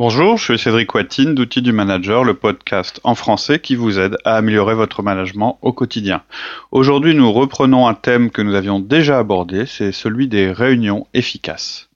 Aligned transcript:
Bonjour, 0.00 0.36
je 0.36 0.44
suis 0.44 0.58
Cédric 0.60 0.94
Watine 0.94 1.34
d'Outils 1.34 1.60
du 1.60 1.72
Manager, 1.72 2.22
le 2.22 2.34
podcast 2.34 3.00
en 3.02 3.16
français 3.16 3.58
qui 3.58 3.74
vous 3.74 3.98
aide 3.98 4.16
à 4.24 4.36
améliorer 4.36 4.76
votre 4.76 5.02
management 5.02 5.58
au 5.60 5.72
quotidien. 5.72 6.22
Aujourd'hui, 6.70 7.16
nous 7.16 7.32
reprenons 7.32 7.88
un 7.88 7.94
thème 7.94 8.30
que 8.30 8.40
nous 8.40 8.54
avions 8.54 8.78
déjà 8.78 9.18
abordé, 9.18 9.66
c'est 9.66 9.90
celui 9.90 10.28
des 10.28 10.52
réunions 10.52 11.08
efficaces. 11.14 11.88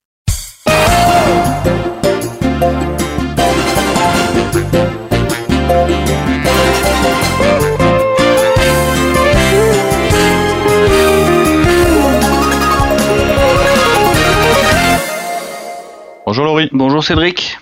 Bonjour 16.27 16.45
Laurie. 16.47 16.69
Bonjour 16.73 17.05
Cédric. 17.05 17.59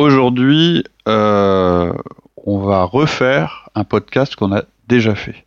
Aujourd'hui, 0.00 0.82
euh, 1.08 1.92
on 2.46 2.58
va 2.60 2.84
refaire 2.84 3.68
un 3.74 3.84
podcast 3.84 4.34
qu'on 4.34 4.50
a 4.50 4.62
déjà 4.88 5.14
fait. 5.14 5.44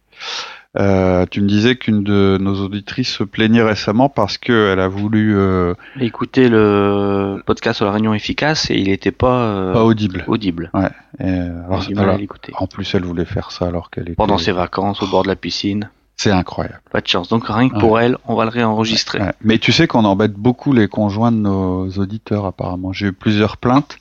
Euh, 0.77 1.25
tu 1.25 1.41
me 1.41 1.47
disais 1.47 1.75
qu'une 1.75 2.03
de 2.03 2.37
nos 2.39 2.63
auditrices 2.63 3.09
se 3.09 3.23
plaignait 3.23 3.63
récemment 3.63 4.09
parce 4.09 4.37
qu'elle 4.37 4.79
a 4.79 4.87
voulu 4.87 5.35
euh, 5.35 5.73
Écouter 5.99 6.49
le 6.49 7.41
podcast 7.47 7.77
sur 7.77 7.87
la 7.87 7.93
réunion 7.93 8.13
efficace 8.13 8.69
et 8.69 8.75
il 8.75 8.89
n'était 8.89 9.09
pas, 9.09 9.73
pas 9.73 9.83
audible. 9.83 10.23
audible. 10.27 10.69
Ouais. 10.75 10.91
Et, 11.19 11.29
alors, 11.31 11.81
à 11.81 12.01
alors, 12.01 12.19
en 12.59 12.67
plus, 12.67 12.93
elle 12.93 13.05
voulait 13.05 13.25
faire 13.25 13.49
ça 13.49 13.65
alors 13.65 13.89
qu'elle 13.89 14.03
était. 14.03 14.13
Pendant 14.13 14.37
ses 14.37 14.51
vacances, 14.51 15.01
au 15.01 15.07
bord 15.07 15.23
de 15.23 15.29
la 15.29 15.35
piscine. 15.35 15.89
C'est 16.15 16.29
incroyable. 16.29 16.79
Pas 16.91 17.01
de 17.01 17.07
chance. 17.07 17.27
Donc 17.27 17.47
rien 17.47 17.69
que 17.69 17.79
pour 17.79 17.99
elle, 17.99 18.17
on 18.27 18.35
va 18.35 18.43
le 18.43 18.51
réenregistrer. 18.51 19.19
Ouais. 19.19 19.33
Mais 19.41 19.57
tu 19.57 19.71
sais 19.71 19.87
qu'on 19.87 20.05
embête 20.05 20.33
beaucoup 20.33 20.73
les 20.73 20.87
conjoints 20.87 21.31
de 21.31 21.37
nos 21.37 21.89
auditeurs 21.89 22.45
apparemment. 22.45 22.93
J'ai 22.93 23.07
eu 23.07 23.13
plusieurs 23.13 23.57
plaintes 23.57 23.97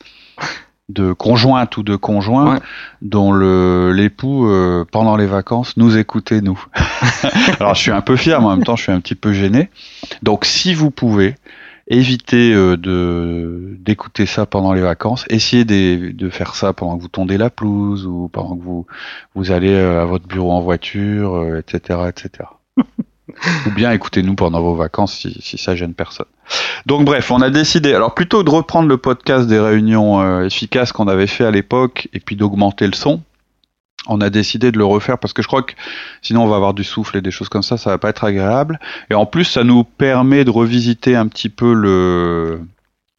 de 0.88 1.12
conjointes 1.12 1.76
ou 1.76 1.82
de 1.82 1.96
conjoints 1.96 2.54
Ouais. 2.54 2.60
dont 3.00 3.32
le 3.32 3.92
l'époux 3.92 4.46
euh, 4.48 4.84
pendant 4.90 5.16
les 5.16 5.26
vacances 5.26 5.76
nous 5.76 5.96
écoutait 5.96 6.40
nous. 6.40 6.62
Alors 7.60 7.74
je 7.74 7.80
suis 7.80 7.90
un 7.92 8.00
peu 8.02 8.16
fier, 8.16 8.40
mais 8.40 8.46
en 8.48 8.56
même 8.56 8.64
temps 8.64 8.76
je 8.76 8.82
suis 8.82 8.92
un 8.92 9.00
petit 9.00 9.14
peu 9.14 9.32
gêné. 9.32 9.70
Donc 10.22 10.44
si 10.44 10.74
vous 10.74 10.90
pouvez 10.90 11.36
éviter 11.88 12.52
euh, 12.52 12.76
de 12.76 13.76
d'écouter 13.80 14.26
ça 14.26 14.44
pendant 14.46 14.72
les 14.72 14.80
vacances, 14.82 15.24
essayez 15.30 15.64
de, 15.64 16.10
de 16.10 16.30
faire 16.30 16.54
ça 16.54 16.72
pendant 16.72 16.96
que 16.96 17.02
vous 17.02 17.08
tondez 17.08 17.38
la 17.38 17.48
pelouse 17.50 18.06
ou 18.06 18.28
pendant 18.32 18.56
que 18.56 18.62
vous 18.62 18.86
vous 19.34 19.50
allez 19.52 19.72
euh, 19.72 20.02
à 20.02 20.04
votre 20.04 20.26
bureau 20.26 20.52
en 20.52 20.60
voiture, 20.60 21.34
euh, 21.36 21.58
etc., 21.58 22.00
etc. 22.08 22.48
Ou 23.66 23.70
bien 23.70 23.92
écoutez-nous 23.92 24.34
pendant 24.34 24.60
vos 24.60 24.74
vacances 24.74 25.26
si, 25.40 25.58
ça 25.58 25.74
gêne 25.76 25.94
personne. 25.94 26.26
Donc 26.86 27.04
bref, 27.04 27.30
on 27.30 27.40
a 27.40 27.50
décidé, 27.50 27.94
alors 27.94 28.14
plutôt 28.14 28.42
de 28.42 28.50
reprendre 28.50 28.88
le 28.88 28.96
podcast 28.96 29.46
des 29.46 29.58
réunions 29.58 30.20
euh, 30.20 30.44
efficaces 30.44 30.92
qu'on 30.92 31.08
avait 31.08 31.26
fait 31.26 31.44
à 31.44 31.50
l'époque 31.50 32.08
et 32.12 32.20
puis 32.20 32.36
d'augmenter 32.36 32.86
le 32.86 32.94
son, 32.94 33.22
on 34.08 34.20
a 34.20 34.30
décidé 34.30 34.72
de 34.72 34.78
le 34.78 34.84
refaire 34.84 35.18
parce 35.18 35.32
que 35.32 35.42
je 35.42 35.46
crois 35.46 35.62
que 35.62 35.74
sinon 36.22 36.44
on 36.44 36.48
va 36.48 36.56
avoir 36.56 36.74
du 36.74 36.84
souffle 36.84 37.16
et 37.16 37.20
des 37.20 37.30
choses 37.30 37.48
comme 37.48 37.62
ça, 37.62 37.76
ça 37.76 37.90
va 37.90 37.98
pas 37.98 38.08
être 38.08 38.24
agréable. 38.24 38.80
Et 39.10 39.14
en 39.14 39.26
plus, 39.26 39.44
ça 39.44 39.64
nous 39.64 39.84
permet 39.84 40.44
de 40.44 40.50
revisiter 40.50 41.14
un 41.14 41.28
petit 41.28 41.48
peu 41.48 41.72
le 41.72 42.60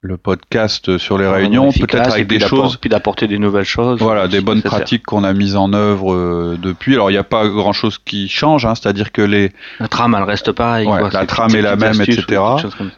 le 0.06 0.18
podcast 0.18 0.98
sur 0.98 1.18
les 1.18 1.26
réunions, 1.26 1.70
Efficace, 1.70 1.88
peut-être 1.90 2.10
et 2.10 2.14
avec 2.16 2.28
des 2.28 2.40
choses 2.42 2.76
Puis 2.76 2.90
d'apporter 2.90 3.26
des 3.28 3.40
nouvelles 3.40 3.64
choses. 3.64 4.00
voilà, 4.02 4.28
des 4.28 4.42
bonnes 4.42 4.58
nécessaire. 4.58 4.80
pratiques 4.80 5.04
qu'on 5.04 5.24
a 5.24 5.32
mises 5.32 5.56
en 5.56 5.72
œuvre 5.72 6.14
euh, 6.14 6.58
depuis. 6.62 6.96
Alors, 6.96 7.10
il 7.10 7.14
n'y 7.14 7.20
a 7.20 7.24
pas 7.24 7.48
grand-chose 7.48 8.00
qui 8.04 8.28
change, 8.28 8.66
hein, 8.66 8.76
c'est-à-dire 8.76 9.14
que 9.14 9.22
les 9.22 9.54
La 9.80 9.88
trame, 9.88 10.14
elle 10.18 10.24
reste 10.24 10.52
pareille. 10.52 10.88
Ouais, 10.88 11.10
la 11.10 11.26
trame 11.26 11.56
est 11.56 11.62
la 11.62 11.78
même, 11.78 12.02
etc. 12.02 12.42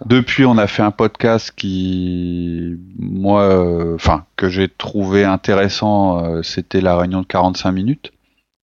depuis, 0.08 0.45
on 0.45 0.58
a 0.58 0.66
fait 0.66 0.81
un 0.81 0.89
podcast 0.89 1.53
qui, 1.56 2.75
moi, 2.97 3.42
euh, 3.44 3.94
enfin, 3.94 4.23
que 4.36 4.50
j'ai 4.50 4.67
trouvé 4.67 5.23
intéressant. 5.23 6.25
euh, 6.25 6.42
C'était 6.42 6.81
la 6.81 6.97
réunion 6.97 7.22
de 7.22 7.28
45 7.28 7.72
minutes 7.72 8.12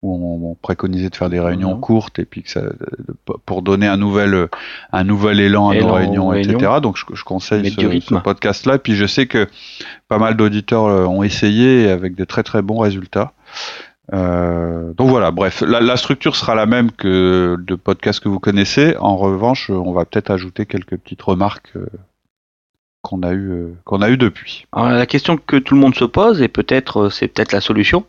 où 0.02 0.14
on, 0.14 0.50
on 0.50 0.54
préconisait 0.54 1.10
de 1.10 1.16
faire 1.16 1.28
des 1.30 1.40
réunions 1.40 1.74
Mhm. 1.74 1.80
courtes 1.80 2.18
et 2.18 2.24
puis 2.24 2.42
que 2.42 2.50
ça, 2.50 2.62
pour 3.46 3.62
donner 3.62 3.86
un 3.86 3.96
nouvel, 3.96 4.48
un 4.92 5.04
nouvel 5.04 5.40
élan 5.40 5.70
à 5.70 5.74
nos 5.74 5.92
réunions, 5.92 6.32
etc. 6.32 6.74
Donc, 6.80 6.96
je, 6.96 7.04
je 7.14 7.24
conseille 7.24 7.70
ce, 7.70 8.14
podcast-là. 8.14 8.78
Puis, 8.78 8.94
je 8.94 9.06
sais 9.06 9.26
que 9.26 9.48
pas 10.06 10.18
mal 10.18 10.36
d'auditeurs 10.36 10.84
euh, 10.86 11.04
ont 11.06 11.22
essayé 11.22 11.90
avec 11.90 12.14
de 12.14 12.24
très 12.24 12.42
très 12.42 12.62
bons 12.62 12.78
résultats. 12.78 13.32
Euh, 14.14 14.94
donc 14.94 15.10
voilà, 15.10 15.30
bref, 15.32 15.60
la, 15.66 15.80
la 15.80 15.96
structure 15.98 16.34
sera 16.34 16.54
la 16.54 16.64
même 16.64 16.90
que 16.92 17.56
de 17.58 17.74
podcast 17.74 18.20
que 18.20 18.28
vous 18.28 18.38
connaissez. 18.40 18.96
En 18.98 19.16
revanche, 19.16 19.68
on 19.68 19.92
va 19.92 20.04
peut-être 20.06 20.30
ajouter 20.30 20.64
quelques 20.64 20.96
petites 20.96 21.20
remarques 21.20 21.72
euh, 21.76 21.86
qu'on 23.02 23.22
a 23.22 23.32
eu 23.32 23.50
euh, 23.50 23.74
qu'on 23.84 24.00
a 24.00 24.08
eu 24.08 24.16
depuis. 24.16 24.66
Alors, 24.72 24.90
la 24.90 25.06
question 25.06 25.36
que 25.36 25.56
tout 25.56 25.74
le 25.74 25.80
monde 25.80 25.94
se 25.94 26.04
pose, 26.04 26.40
et 26.40 26.48
peut-être 26.48 27.10
c'est 27.10 27.28
peut-être 27.28 27.52
la 27.52 27.60
solution, 27.60 28.06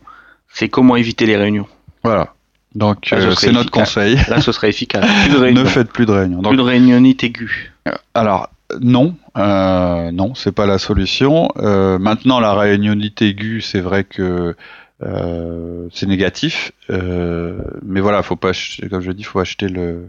c'est 0.48 0.68
comment 0.70 0.96
éviter 0.96 1.26
les 1.26 1.36
réunions. 1.36 1.66
Voilà. 2.02 2.34
Donc 2.74 3.12
euh, 3.12 3.34
c'est 3.34 3.52
notre 3.52 3.70
conseil. 3.70 4.16
Là, 4.28 4.40
ce 4.40 4.52
serait 4.52 4.68
efficace. 4.68 5.04
Plus 5.28 5.52
ne 5.52 5.64
faites 5.64 5.90
plus 5.90 6.06
de 6.06 6.12
réunions. 6.12 6.40
Donc, 6.42 6.52
Plus 6.52 6.56
de 6.58 6.62
réunionnite 6.62 7.24
aiguë. 7.24 7.72
alors 8.14 8.48
non, 8.80 9.16
euh, 9.36 10.12
non, 10.12 10.36
c'est 10.36 10.52
pas 10.52 10.66
la 10.66 10.78
solution. 10.78 11.48
Euh, 11.56 11.98
maintenant, 11.98 12.38
la 12.38 12.54
réunionnite 12.54 13.20
aiguë, 13.20 13.62
c'est 13.62 13.80
vrai 13.80 14.04
que 14.04 14.54
euh, 15.02 15.88
c'est 15.92 16.06
négatif, 16.06 16.70
euh, 16.90 17.58
mais 17.84 18.00
voilà, 18.00 18.22
faut 18.22 18.36
pas, 18.36 18.50
acheter- 18.50 18.88
comme 18.88 19.00
je 19.00 19.10
dis, 19.10 19.24
faut 19.24 19.40
acheter 19.40 19.68
le 19.68 20.06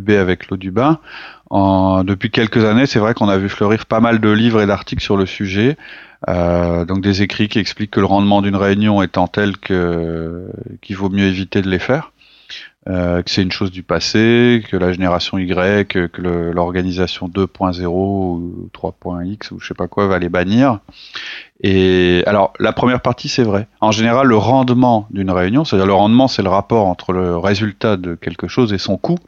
bébé 0.00 0.16
avec 0.16 0.48
l'eau 0.48 0.56
du 0.56 0.70
bain. 0.70 0.98
Depuis 1.50 2.30
quelques 2.30 2.64
années, 2.64 2.86
c'est 2.86 2.98
vrai 2.98 3.14
qu'on 3.14 3.28
a 3.28 3.38
vu 3.38 3.48
fleurir 3.48 3.86
pas 3.86 4.00
mal 4.00 4.20
de 4.20 4.30
livres 4.30 4.60
et 4.60 4.66
d'articles 4.66 5.02
sur 5.02 5.16
le 5.16 5.26
sujet. 5.26 5.76
Euh, 6.28 6.84
donc 6.84 7.02
des 7.02 7.22
écrits 7.22 7.48
qui 7.48 7.58
expliquent 7.58 7.92
que 7.92 8.00
le 8.00 8.06
rendement 8.06 8.42
d'une 8.42 8.56
réunion 8.56 9.02
étant 9.02 9.28
tel 9.28 9.58
que 9.58 10.46
qu'il 10.80 10.96
vaut 10.96 11.10
mieux 11.10 11.26
éviter 11.26 11.60
de 11.62 11.68
les 11.68 11.78
faire, 11.78 12.12
euh, 12.88 13.22
que 13.22 13.30
c'est 13.30 13.42
une 13.42 13.52
chose 13.52 13.70
du 13.70 13.82
passé, 13.82 14.64
que 14.68 14.76
la 14.76 14.92
génération 14.92 15.38
Y, 15.38 15.86
que, 15.86 16.06
que 16.06 16.22
l'organisation 16.22 17.28
2.0 17.28 17.84
ou 17.86 18.70
3.x 18.74 19.50
ou 19.50 19.60
je 19.60 19.68
sais 19.68 19.74
pas 19.74 19.88
quoi 19.88 20.06
va 20.06 20.18
les 20.18 20.30
bannir. 20.30 20.80
Et 21.62 22.22
alors 22.26 22.54
la 22.58 22.72
première 22.72 23.02
partie 23.02 23.28
c'est 23.28 23.44
vrai. 23.44 23.68
En 23.80 23.92
général, 23.92 24.26
le 24.26 24.36
rendement 24.36 25.06
d'une 25.10 25.30
réunion, 25.30 25.64
c'est-à-dire 25.64 25.86
le 25.86 25.94
rendement, 25.94 26.28
c'est 26.28 26.42
le 26.42 26.50
rapport 26.50 26.86
entre 26.86 27.12
le 27.12 27.36
résultat 27.36 27.96
de 27.96 28.14
quelque 28.14 28.48
chose 28.48 28.72
et 28.72 28.78
son 28.78 28.96
coût, 28.96 29.18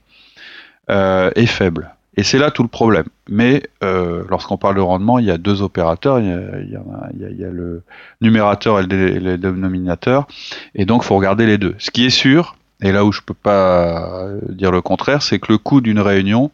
est 0.89 1.47
faible. 1.47 1.95
Et 2.17 2.25
c'est 2.25 2.39
là 2.39 2.51
tout 2.51 2.63
le 2.65 2.69
problème. 2.69 3.05
Mais 3.29 3.63
euh, 3.85 4.25
lorsqu'on 4.29 4.57
parle 4.57 4.75
de 4.75 4.81
rendement, 4.81 5.21
il 5.21 5.27
y 5.27 5.31
a 5.31 5.39
deux 5.39 5.63
opérateurs. 5.63 6.19
Il 6.19 6.27
y 6.27 6.33
a, 6.33 6.61
il 6.61 6.71
y 6.71 6.77
a- 6.77 7.31
il 7.31 7.37
y 7.39 7.45
a- 7.45 7.51
le 7.51 7.83
numérateur 8.21 8.79
et 8.81 8.83
le, 8.83 8.89
dé- 8.89 9.21
le 9.21 9.39
dénominateur. 9.39 10.27
Et 10.75 10.85
donc, 10.85 11.05
faut 11.05 11.17
regarder 11.17 11.47
les 11.47 11.59
deux. 11.59 11.77
Ce 11.79 11.93
qui 11.93 12.07
est 12.07 12.11
sûr, 12.11 12.57
et 12.83 12.91
là 12.91 13.05
où 13.05 13.13
je 13.13 13.21
peux 13.23 13.35
pas 13.35 14.29
dire 14.49 14.73
le 14.73 14.81
contraire, 14.83 15.23
c'est 15.23 15.39
que 15.39 15.53
le 15.53 15.59
coût 15.59 15.81
d'une 15.81 16.01
réunion 16.01 16.51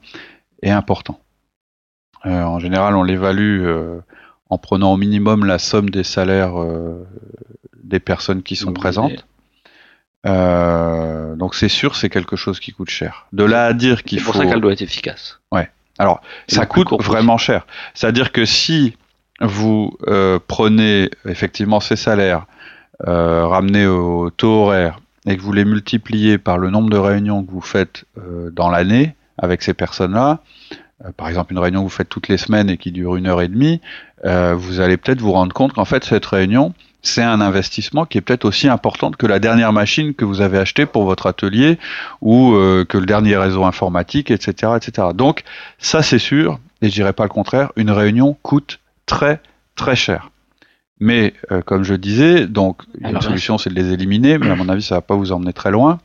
est 0.62 0.70
important. 0.70 1.18
Euh, 2.26 2.42
en 2.42 2.58
général, 2.58 2.94
on 2.96 3.02
l'évalue 3.02 3.64
euh, 3.64 4.00
en 4.50 4.58
prenant 4.58 4.92
au 4.92 4.96
minimum 4.98 5.46
la 5.46 5.58
somme 5.58 5.88
des 5.88 6.04
salaires 6.04 6.60
euh, 6.60 7.06
des 7.82 8.00
personnes 8.00 8.42
qui 8.42 8.56
sont 8.56 8.72
présentes. 8.74 9.24
Euh, 10.26 11.36
donc 11.36 11.54
c'est 11.54 11.68
sûr, 11.68 11.96
c'est 11.96 12.08
quelque 12.08 12.36
chose 12.36 12.60
qui 12.60 12.72
coûte 12.72 12.90
cher. 12.90 13.26
De 13.32 13.44
là 13.44 13.66
à 13.66 13.72
dire 13.72 14.02
qu'il 14.02 14.18
C'est 14.18 14.24
faut 14.24 14.32
pour 14.32 14.40
ça 14.40 14.46
qu'elle 14.48 14.60
doit 14.60 14.72
être 14.72 14.82
efficace. 14.82 15.40
alors, 15.98 16.20
Et 16.48 16.54
ça 16.54 16.66
coûte 16.66 16.88
vraiment 17.00 17.38
cher. 17.38 17.66
C'est-à-dire 17.94 18.32
que 18.32 18.44
si 18.44 18.96
vous 19.40 19.96
euh, 20.08 20.40
prenez 20.44 21.08
effectivement 21.24 21.78
ces 21.78 21.94
salaires, 21.94 22.46
euh, 23.06 23.46
ramenés 23.46 23.86
au 23.86 24.30
taux 24.30 24.64
horaire, 24.64 24.98
et 25.26 25.36
que 25.36 25.42
vous 25.42 25.52
les 25.52 25.64
multipliez 25.64 26.38
par 26.38 26.58
le 26.58 26.70
nombre 26.70 26.90
de 26.90 26.96
réunions 26.96 27.44
que 27.44 27.50
vous 27.50 27.60
faites 27.60 28.04
euh, 28.18 28.50
dans 28.50 28.70
l'année 28.70 29.14
avec 29.38 29.62
ces 29.62 29.74
personnes-là, 29.74 30.40
euh, 31.04 31.10
par 31.16 31.28
exemple 31.28 31.52
une 31.52 31.58
réunion 31.58 31.80
que 31.80 31.84
vous 31.84 31.90
faites 31.96 32.08
toutes 32.08 32.28
les 32.28 32.36
semaines 32.38 32.68
et 32.68 32.76
qui 32.76 32.92
dure 32.92 33.16
une 33.16 33.26
heure 33.26 33.40
et 33.40 33.48
demie, 33.48 33.80
euh, 34.24 34.54
vous 34.54 34.80
allez 34.80 34.96
peut-être 34.96 35.20
vous 35.20 35.32
rendre 35.32 35.52
compte 35.52 35.72
qu'en 35.72 35.84
fait 35.84 36.04
cette 36.04 36.26
réunion, 36.26 36.74
c'est 37.06 37.22
un 37.22 37.40
investissement 37.40 38.06
qui 38.06 38.18
est 38.18 38.20
peut-être 38.22 38.44
aussi 38.46 38.66
important 38.68 39.10
que 39.12 39.26
la 39.26 39.38
dernière 39.38 39.72
machine 39.72 40.14
que 40.14 40.24
vous 40.24 40.40
avez 40.40 40.58
achetée 40.58 40.86
pour 40.86 41.04
votre 41.04 41.26
atelier 41.26 41.78
ou 42.20 42.54
euh, 42.54 42.84
que 42.84 42.98
le 42.98 43.06
dernier 43.06 43.36
réseau 43.36 43.64
informatique, 43.64 44.30
etc., 44.30 44.72
etc. 44.76 45.08
Donc 45.14 45.42
ça 45.78 46.02
c'est 46.02 46.18
sûr, 46.18 46.58
et 46.82 46.88
je 46.88 46.94
dirais 46.94 47.12
pas 47.12 47.24
le 47.24 47.28
contraire, 47.28 47.70
une 47.76 47.90
réunion 47.90 48.36
coûte 48.42 48.80
très 49.06 49.40
très 49.76 49.94
cher. 49.96 50.30
Mais 50.98 51.34
euh, 51.52 51.60
comme 51.60 51.82
je 51.84 51.94
disais, 51.94 52.46
donc 52.46 52.82
une 53.00 53.20
solution 53.20 53.58
c'est 53.58 53.68
de 53.70 53.74
les 53.74 53.92
éliminer, 53.92 54.38
mais 54.38 54.50
à 54.50 54.56
mon 54.56 54.68
avis 54.68 54.82
ça 54.82 54.94
va 54.96 55.00
pas 55.02 55.14
vous 55.14 55.30
emmener 55.32 55.52
très 55.52 55.70
loin. 55.70 56.00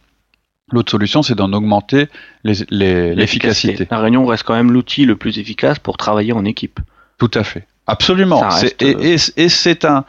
L'autre 0.72 0.92
solution 0.92 1.24
c'est 1.24 1.36
d'en 1.36 1.54
augmenter 1.54 2.10
l'efficacité. 2.44 3.88
La 3.90 4.00
réunion 4.00 4.25
reste 4.25 4.44
quand 4.44 4.54
même 4.56 4.72
l'outil 4.72 5.06
le 5.06 5.16
plus 5.16 5.40
efficace 5.40 5.80
pour 5.80 5.98
travailler 5.98 6.34
en 6.34 6.46
équipe. 6.46 6.80
Tout 7.18 7.31
à 7.34 7.44
fait. 7.44 7.66
Absolument. 7.88 8.42
Reste, 8.48 8.81
et 8.81 9.13
et- 9.13 9.18
et 9.44 9.50
c'est 9.50 9.84
un 9.86 10.06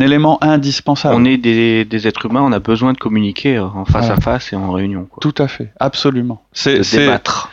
élément 0.00 0.42
indispensable. 0.42 1.14
On 1.16 1.24
est 1.24 1.36
des, 1.36 1.84
des 1.84 2.06
êtres 2.06 2.26
humains, 2.26 2.42
on 2.42 2.52
a 2.52 2.58
besoin 2.58 2.92
de 2.92 2.98
communiquer 2.98 3.56
euh, 3.56 3.64
en 3.64 3.84
face 3.84 4.06
Ouais. 4.06 4.12
à 4.12 4.16
face 4.20 4.52
et 4.52 4.56
en 4.56 4.70
réunion. 4.72 5.06
Quoi. 5.10 5.18
Tout 5.20 5.34
à 5.42 5.48
fait. 5.48 5.72
Absolument. 5.80 6.42
C'est 6.52 6.80
débattre. 6.96 7.50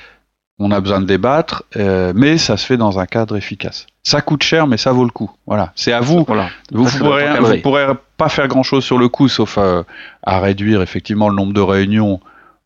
On 0.60 0.70
a 0.72 0.80
besoin 0.80 1.02
de 1.02 1.06
débattre, 1.06 1.64
euh, 1.78 2.14
mais 2.16 2.38
ça 2.38 2.58
se 2.58 2.66
fait 2.66 2.78
dans 2.78 3.00
un 3.00 3.06
cadre 3.08 3.36
efficace. 3.36 3.88
Ça 4.04 4.22
coûte 4.22 4.44
cher, 4.44 4.68
mais 4.68 4.78
ça 4.78 4.92
vaut 4.92 5.04
le 5.04 5.10
coup. 5.10 5.32
Voilà, 5.48 5.72
c'est 5.76 5.92
à 5.94 6.00
vous. 6.00 6.24
Voilà. 6.28 6.50
Vous 6.72 6.84
ne 6.84 7.62
pourrez, 7.62 7.88
vous 7.88 7.94
pas 8.18 8.30
faire 8.30 8.48
grand 8.48 8.62
chose 8.64 8.84
sur 8.84 8.98
le 9.00 9.10
coup, 9.10 9.28
sauf 9.28 9.58
à, 9.58 9.84
à 10.22 10.40
réduire 10.40 10.82
effectivement 10.84 11.28
le 11.30 11.36
nombre 11.36 11.54
de 11.54 11.62
réunions 11.62 12.20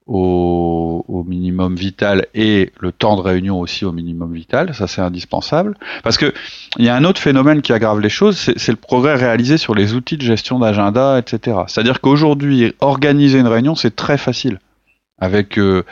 au, 0.08 1.06
au 1.08 1.24
minimum 1.24 1.76
vital 1.76 2.28
et 2.34 2.72
le 2.80 2.92
temps 2.92 3.16
de 3.16 3.22
réunion 3.22 3.60
aussi 3.60 3.86
au 3.86 3.92
minimum 3.92 4.34
vital. 4.34 4.74
Ça, 4.74 4.88
c'est 4.88 5.02
indispensable. 5.02 5.76
Parce 6.04 6.18
que 6.18 6.34
il 6.78 6.86
y 6.86 6.90
a 6.90 6.96
un 6.96 7.04
autre 7.04 7.22
phénomène 7.22 7.62
qui 7.62 7.74
aggrave 7.74 8.00
les 8.00 8.10
choses, 8.10 8.38
c'est 8.38 8.72
le 8.72 8.78
progrès 8.78 9.16
réalisé 9.16 9.58
sur 9.58 9.76
les 9.76 9.94
outils 9.94 10.18
de 10.18 10.24
gestion 10.24 10.60
d'agenda, 10.60 11.20
etc. 11.20 11.58
C'est-à-dire 11.68 12.02
qu'aujourd'hui, 12.02 12.74
organiser 12.80 13.40
une 13.40 13.48
réunion, 13.48 13.76
c'est 13.76 13.96
très 13.96 14.18
facile. 14.18 14.60
Avec 15.20 15.58
euh, 15.58 15.84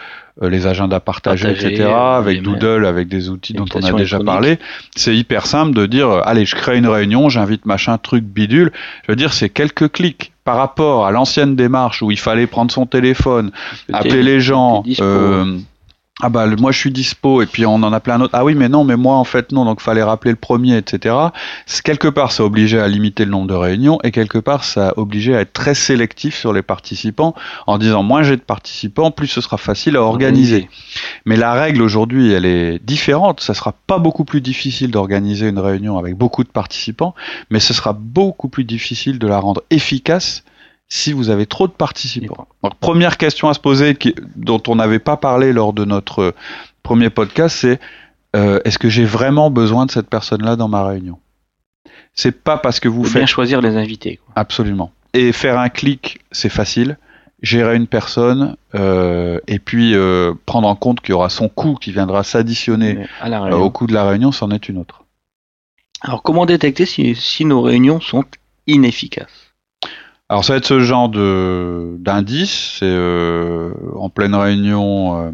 euh, 0.43 0.49
les 0.49 0.67
agendas 0.67 0.99
partagés, 0.99 1.49
etc., 1.49 1.83
euh, 1.83 2.17
avec 2.17 2.41
Doodle, 2.41 2.85
avec 2.85 3.07
des 3.07 3.29
outils 3.29 3.53
dont 3.53 3.65
on 3.73 3.83
a 3.83 3.93
déjà 3.93 4.19
parlé, 4.19 4.59
c'est 4.93 5.15
hyper 5.15 5.45
simple 5.45 5.73
de 5.73 5.85
dire 5.85 6.09
euh, 6.09 6.21
allez, 6.25 6.45
je 6.45 6.55
crée 6.55 6.77
une 6.77 6.87
réunion, 6.87 7.29
j'invite 7.29 7.65
machin, 7.65 7.97
truc, 7.97 8.25
bidule. 8.25 8.73
Je 9.03 9.13
veux 9.13 9.15
dire, 9.15 9.31
c'est 9.31 9.47
quelques 9.47 9.89
clics 9.93 10.33
par 10.45 10.55
rapport 10.57 11.05
à 11.07 11.11
l'ancienne 11.11 11.55
démarche 11.55 12.01
où 12.01 12.11
il 12.11 12.19
fallait 12.19 12.47
prendre 12.47 12.71
son 12.71 12.85
téléphone, 12.85 13.51
appeler 13.91 14.23
les 14.23 14.39
gens. 14.39 14.83
euh, 15.01 15.57
ah 16.21 16.29
bah 16.29 16.47
moi 16.47 16.71
je 16.71 16.79
suis 16.79 16.91
dispo 16.91 17.41
et 17.41 17.45
puis 17.45 17.65
on 17.65 17.75
en 17.75 17.91
appelait 17.91 18.13
un 18.13 18.21
autre. 18.21 18.33
Ah 18.33 18.45
oui 18.45 18.55
mais 18.55 18.69
non 18.69 18.85
mais 18.85 18.95
moi 18.95 19.15
en 19.15 19.25
fait 19.25 19.51
non 19.51 19.65
donc 19.65 19.81
fallait 19.81 20.01
rappeler 20.01 20.31
le 20.31 20.37
premier 20.37 20.77
etc. 20.77 21.13
Quelque 21.83 22.07
part 22.07 22.31
ça 22.31 22.45
obligeait 22.45 22.79
à 22.79 22.87
limiter 22.87 23.25
le 23.25 23.31
nombre 23.31 23.47
de 23.47 23.53
réunions 23.53 23.99
et 24.01 24.11
quelque 24.11 24.37
part 24.37 24.63
ça 24.63 24.93
obligeait 24.95 25.35
à 25.35 25.41
être 25.41 25.51
très 25.51 25.75
sélectif 25.75 26.33
sur 26.35 26.53
les 26.53 26.61
participants 26.61 27.35
en 27.67 27.77
disant 27.77 28.01
moins 28.01 28.23
j'ai 28.23 28.37
de 28.37 28.41
participants 28.41 29.11
plus 29.11 29.27
ce 29.27 29.41
sera 29.41 29.57
facile 29.57 29.97
à 29.97 30.03
organiser. 30.03 30.69
Mais 31.25 31.35
la 31.35 31.53
règle 31.53 31.81
aujourd'hui, 31.81 32.31
elle 32.31 32.45
est 32.45 32.79
différente. 32.79 33.41
Ça 33.41 33.53
sera 33.53 33.73
pas 33.85 33.99
beaucoup 33.99 34.23
plus 34.23 34.39
difficile 34.39 34.91
d'organiser 34.91 35.49
une 35.49 35.59
réunion 35.59 35.97
avec 35.97 36.15
beaucoup 36.15 36.45
de 36.45 36.49
participants, 36.49 37.13
mais 37.49 37.59
ce 37.59 37.73
sera 37.73 37.91
beaucoup 37.91 38.47
plus 38.47 38.63
difficile 38.63 39.19
de 39.19 39.27
la 39.27 39.39
rendre 39.39 39.63
efficace 39.69 40.43
si 40.87 41.13
vous 41.13 41.29
avez 41.29 41.45
trop 41.45 41.67
de 41.67 41.73
participants. 41.73 42.47
Donc, 42.63 42.75
première 42.79 43.17
question 43.17 43.49
à 43.49 43.53
se 43.53 43.59
poser 43.59 43.95
qui- 43.95 44.15
dont 44.35 44.61
on 44.67 44.75
n'avait 44.75 44.99
pas 44.99 45.17
parlé 45.17 45.51
lors 45.53 45.73
de 45.73 45.83
notre 45.85 46.19
euh, 46.21 46.31
premier 46.83 47.09
podcast, 47.09 47.55
c'est 47.59 47.79
euh, 48.35 48.59
est-ce 48.65 48.77
que 48.77 48.89
j'ai 48.89 49.05
vraiment 49.05 49.49
besoin 49.49 49.85
de 49.85 49.91
cette 49.91 50.09
personne-là 50.09 50.55
dans 50.55 50.67
ma 50.67 50.85
réunion? 50.85 51.17
C'est 52.13 52.43
pas 52.43 52.57
parce 52.57 52.79
que 52.79 52.87
vous 52.87 53.03
faites 53.03 53.15
bien 53.21 53.25
choisir 53.25 53.61
les 53.61 53.75
invités. 53.77 54.17
quoi. 54.17 54.33
Absolument. 54.35 54.91
Et 55.13 55.31
faire 55.31 55.57
un 55.59 55.69
clic, 55.69 56.19
c'est 56.31 56.49
facile. 56.49 56.97
Gérer 57.41 57.75
une 57.75 57.87
personne 57.87 58.55
euh, 58.75 59.39
et 59.47 59.59
puis 59.59 59.93
euh, 59.95 60.33
prendre 60.45 60.67
en 60.67 60.75
compte 60.75 61.01
qu'il 61.01 61.11
y 61.11 61.13
aura 61.13 61.29
son 61.29 61.49
coût 61.49 61.75
qui 61.75 61.91
viendra 61.91 62.23
s'additionner 62.23 63.05
au 63.57 63.69
coût 63.69 63.87
de 63.87 63.93
la 63.93 64.07
réunion, 64.07 64.31
c'en 64.31 64.49
est 64.51 64.67
une 64.69 64.77
autre. 64.77 65.03
Alors 66.01 66.23
comment 66.23 66.45
détecter 66.45 66.85
si, 66.85 67.15
si 67.15 67.45
nos 67.45 67.61
réunions 67.61 67.99
sont 68.01 68.23
inefficaces? 68.67 69.44
Alors 70.29 70.43
ça 70.43 70.53
va 70.53 70.57
être 70.57 70.65
ce 70.65 70.79
genre 70.79 71.09
de 71.09 71.95
d'indice. 71.99 72.77
C'est 72.79 72.85
euh, 72.85 73.73
en 73.95 74.09
pleine 74.09 74.33
réunion, 74.35 75.21
euh, 75.21 75.31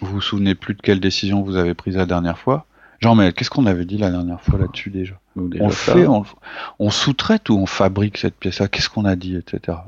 vous 0.00 0.12
vous 0.14 0.20
souvenez 0.20 0.54
plus 0.54 0.74
de 0.74 0.80
quelle 0.82 1.00
décision 1.00 1.42
vous 1.42 1.56
avez 1.56 1.74
prise 1.74 1.96
la 1.96 2.06
dernière 2.06 2.38
fois. 2.38 2.66
Jean, 3.00 3.14
mais 3.14 3.32
qu'est-ce 3.32 3.50
qu'on 3.50 3.66
avait 3.66 3.84
dit 3.84 3.98
la 3.98 4.10
dernière 4.10 4.40
fois 4.40 4.58
là-dessus 4.58 4.90
déjà? 4.90 5.14
On 5.36 5.42
le 5.48 5.70
ça. 5.70 5.94
fait, 5.94 6.06
on, 6.06 6.24
on 6.78 6.90
sous-traite 6.90 7.48
ou 7.50 7.54
on 7.58 7.66
fabrique 7.66 8.18
cette 8.18 8.36
pièce-là? 8.36 8.68
Qu'est-ce 8.68 8.88
qu'on 8.88 9.04
a 9.04 9.14
dit, 9.16 9.36
etc. 9.36 9.78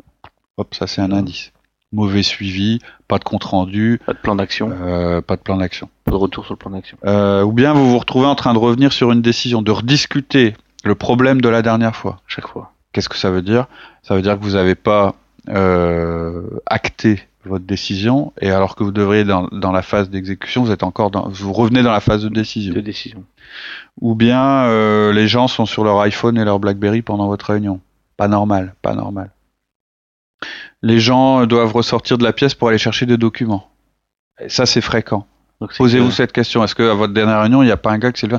Hop, 0.59 0.75
ça 0.75 0.87
c'est 0.87 1.01
un 1.01 1.13
indice. 1.13 1.53
Mauvais 1.93 2.23
suivi, 2.23 2.81
pas 3.09 3.19
de 3.19 3.25
compte 3.25 3.45
rendu, 3.45 4.01
Pas 4.05 4.13
de 4.13 4.19
plan 4.19 4.35
d'action, 4.35 4.71
euh, 4.71 5.21
pas 5.23 5.37
de 5.37 5.41
plan 5.41 5.57
d'action. 5.57 5.89
pas 6.05 6.11
de 6.11 6.17
retour 6.17 6.45
sur 6.45 6.55
le 6.55 6.59
plan 6.59 6.71
d'action. 6.71 6.99
Euh, 7.07 7.43
ou 7.43 7.53
bien 7.53 7.73
vous 7.73 7.89
vous 7.91 7.99
retrouvez 7.99 8.27
en 8.27 8.35
train 8.35 8.53
de 8.55 8.59
revenir 8.59 8.93
sur 8.93 9.13
une 9.13 9.23
décision, 9.23 9.63
de 9.63 9.71
rediscuter 9.71 10.55
le 10.85 10.95
problème 10.95 11.41
de 11.41 11.49
la 11.49 11.63
dernière 11.63 11.95
fois. 11.97 12.21
Chaque 12.27 12.49
fois. 12.49 12.73
Qu'est-ce 12.97 13.11
que 13.11 13.19
ça 13.19 13.31
veut 13.31 13.43
dire? 13.43 13.67
Ça 14.03 14.15
veut 14.15 14.23
dire 14.23 14.39
que 14.39 14.43
vous 14.43 14.53
n'avez 14.53 14.75
pas 14.75 15.17
euh, 15.51 16.49
acté 16.65 17.21
votre 17.45 17.67
décision, 17.67 18.33
et 18.41 18.51
alors 18.51 18.75
que 18.75 18.85
vous 18.85 18.91
devriez 18.91 19.23
dans, 19.23 19.49
dans 19.53 19.71
la 19.71 19.83
phase 19.83 20.09
d'exécution, 20.09 20.65
vous 20.65 20.71
êtes 20.71 20.83
encore 20.83 21.11
dans, 21.11 21.29
vous 21.29 21.53
revenez 21.53 21.83
dans 21.83 21.93
la 21.93 22.01
phase 22.01 22.23
de 22.23 22.31
décision. 22.31 22.73
De 22.73 22.81
décision. 22.81 23.23
Ou 24.01 24.15
bien 24.15 24.43
euh, 24.65 25.13
les 25.13 25.29
gens 25.29 25.47
sont 25.47 25.67
sur 25.67 25.85
leur 25.85 26.01
iPhone 26.01 26.39
et 26.39 26.45
leur 26.47 26.59
BlackBerry 26.59 27.03
pendant 27.03 27.27
votre 27.27 27.51
réunion. 27.51 27.81
Pas 28.17 28.29
normal, 28.29 28.75
pas 28.81 28.95
normal. 28.95 29.29
Les 30.81 30.99
gens 30.99 31.45
doivent 31.45 31.75
ressortir 31.75 32.17
de 32.17 32.25
la 32.25 32.33
pièce 32.33 32.55
pour 32.55 32.69
aller 32.69 32.79
chercher 32.79 33.05
des 33.05 33.19
documents. 33.19 33.69
Et 34.41 34.49
ça, 34.49 34.65
c'est 34.65 34.81
fréquent. 34.81 35.27
Posez-vous 35.79 36.09
que- 36.09 36.15
cette 36.15 36.33
question. 36.33 36.63
Est-ce 36.65 36.75
que 36.75 36.83
à 36.91 36.95
votre 36.95 37.13
dernière 37.15 37.41
réunion, 37.41 37.63
il 37.63 37.67
n'y 37.67 37.73
a 37.73 37.77
pas 37.77 37.91
un 37.91 37.99
gars 37.99 38.13
qui 38.13 38.21
s'est 38.21 38.27
levé? 38.27 38.39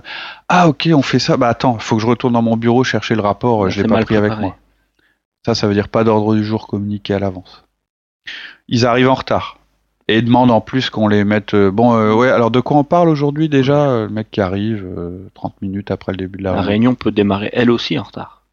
Ah, 0.49 0.67
ok, 0.67 0.89
on 0.93 1.01
fait 1.01 1.19
ça. 1.19 1.35
Bah 1.37 1.47
attends, 1.49 1.75
il 1.79 1.81
faut 1.83 1.95
que 1.95 2.01
je 2.01 2.07
retourne 2.07 2.33
dans 2.33 2.41
mon 2.41 2.57
bureau 2.57 2.83
chercher 2.83 3.15
le 3.15 3.21
rapport. 3.21 3.69
Je 3.69 3.77
l'ai 3.77 3.81
c'est 3.83 3.87
pas 3.87 4.03
pris 4.05 4.15
avec 4.15 4.37
moi. 4.37 4.55
Ça, 5.45 5.55
ça 5.55 5.67
veut 5.67 5.73
dire 5.73 5.87
pas 5.89 6.03
d'ordre 6.03 6.35
du 6.35 6.43
jour 6.43 6.67
communiqué 6.67 7.13
à 7.13 7.19
l'avance. 7.19 7.63
Ils 8.67 8.85
arrivent 8.85 9.09
en 9.09 9.13
retard 9.15 9.57
et 10.09 10.21
demandent 10.21 10.51
en 10.51 10.61
plus 10.61 10.89
qu'on 10.89 11.07
les 11.07 11.23
mette. 11.23 11.53
euh, 11.53 11.71
bon, 11.71 11.95
euh, 11.95 12.13
ouais. 12.13 12.29
Alors 12.29 12.51
de 12.51 12.59
quoi 12.59 12.77
on 12.77 12.83
parle 12.83 13.09
aujourd'hui 13.09 13.49
déjà 13.49 13.89
Euh, 13.89 14.07
Le 14.07 14.13
mec 14.13 14.29
qui 14.29 14.41
arrive 14.41 14.85
euh, 14.85 15.27
30 15.33 15.61
minutes 15.61 15.89
après 15.91 16.11
le 16.11 16.17
début 16.17 16.37
de 16.39 16.43
la, 16.43 16.51
La 16.51 16.55
réunion? 16.57 16.69
réunion 16.69 16.95
peut 16.95 17.11
démarrer 17.11 17.49
elle 17.53 17.71
aussi 17.71 17.97
en 17.97 18.03
retard. 18.03 18.43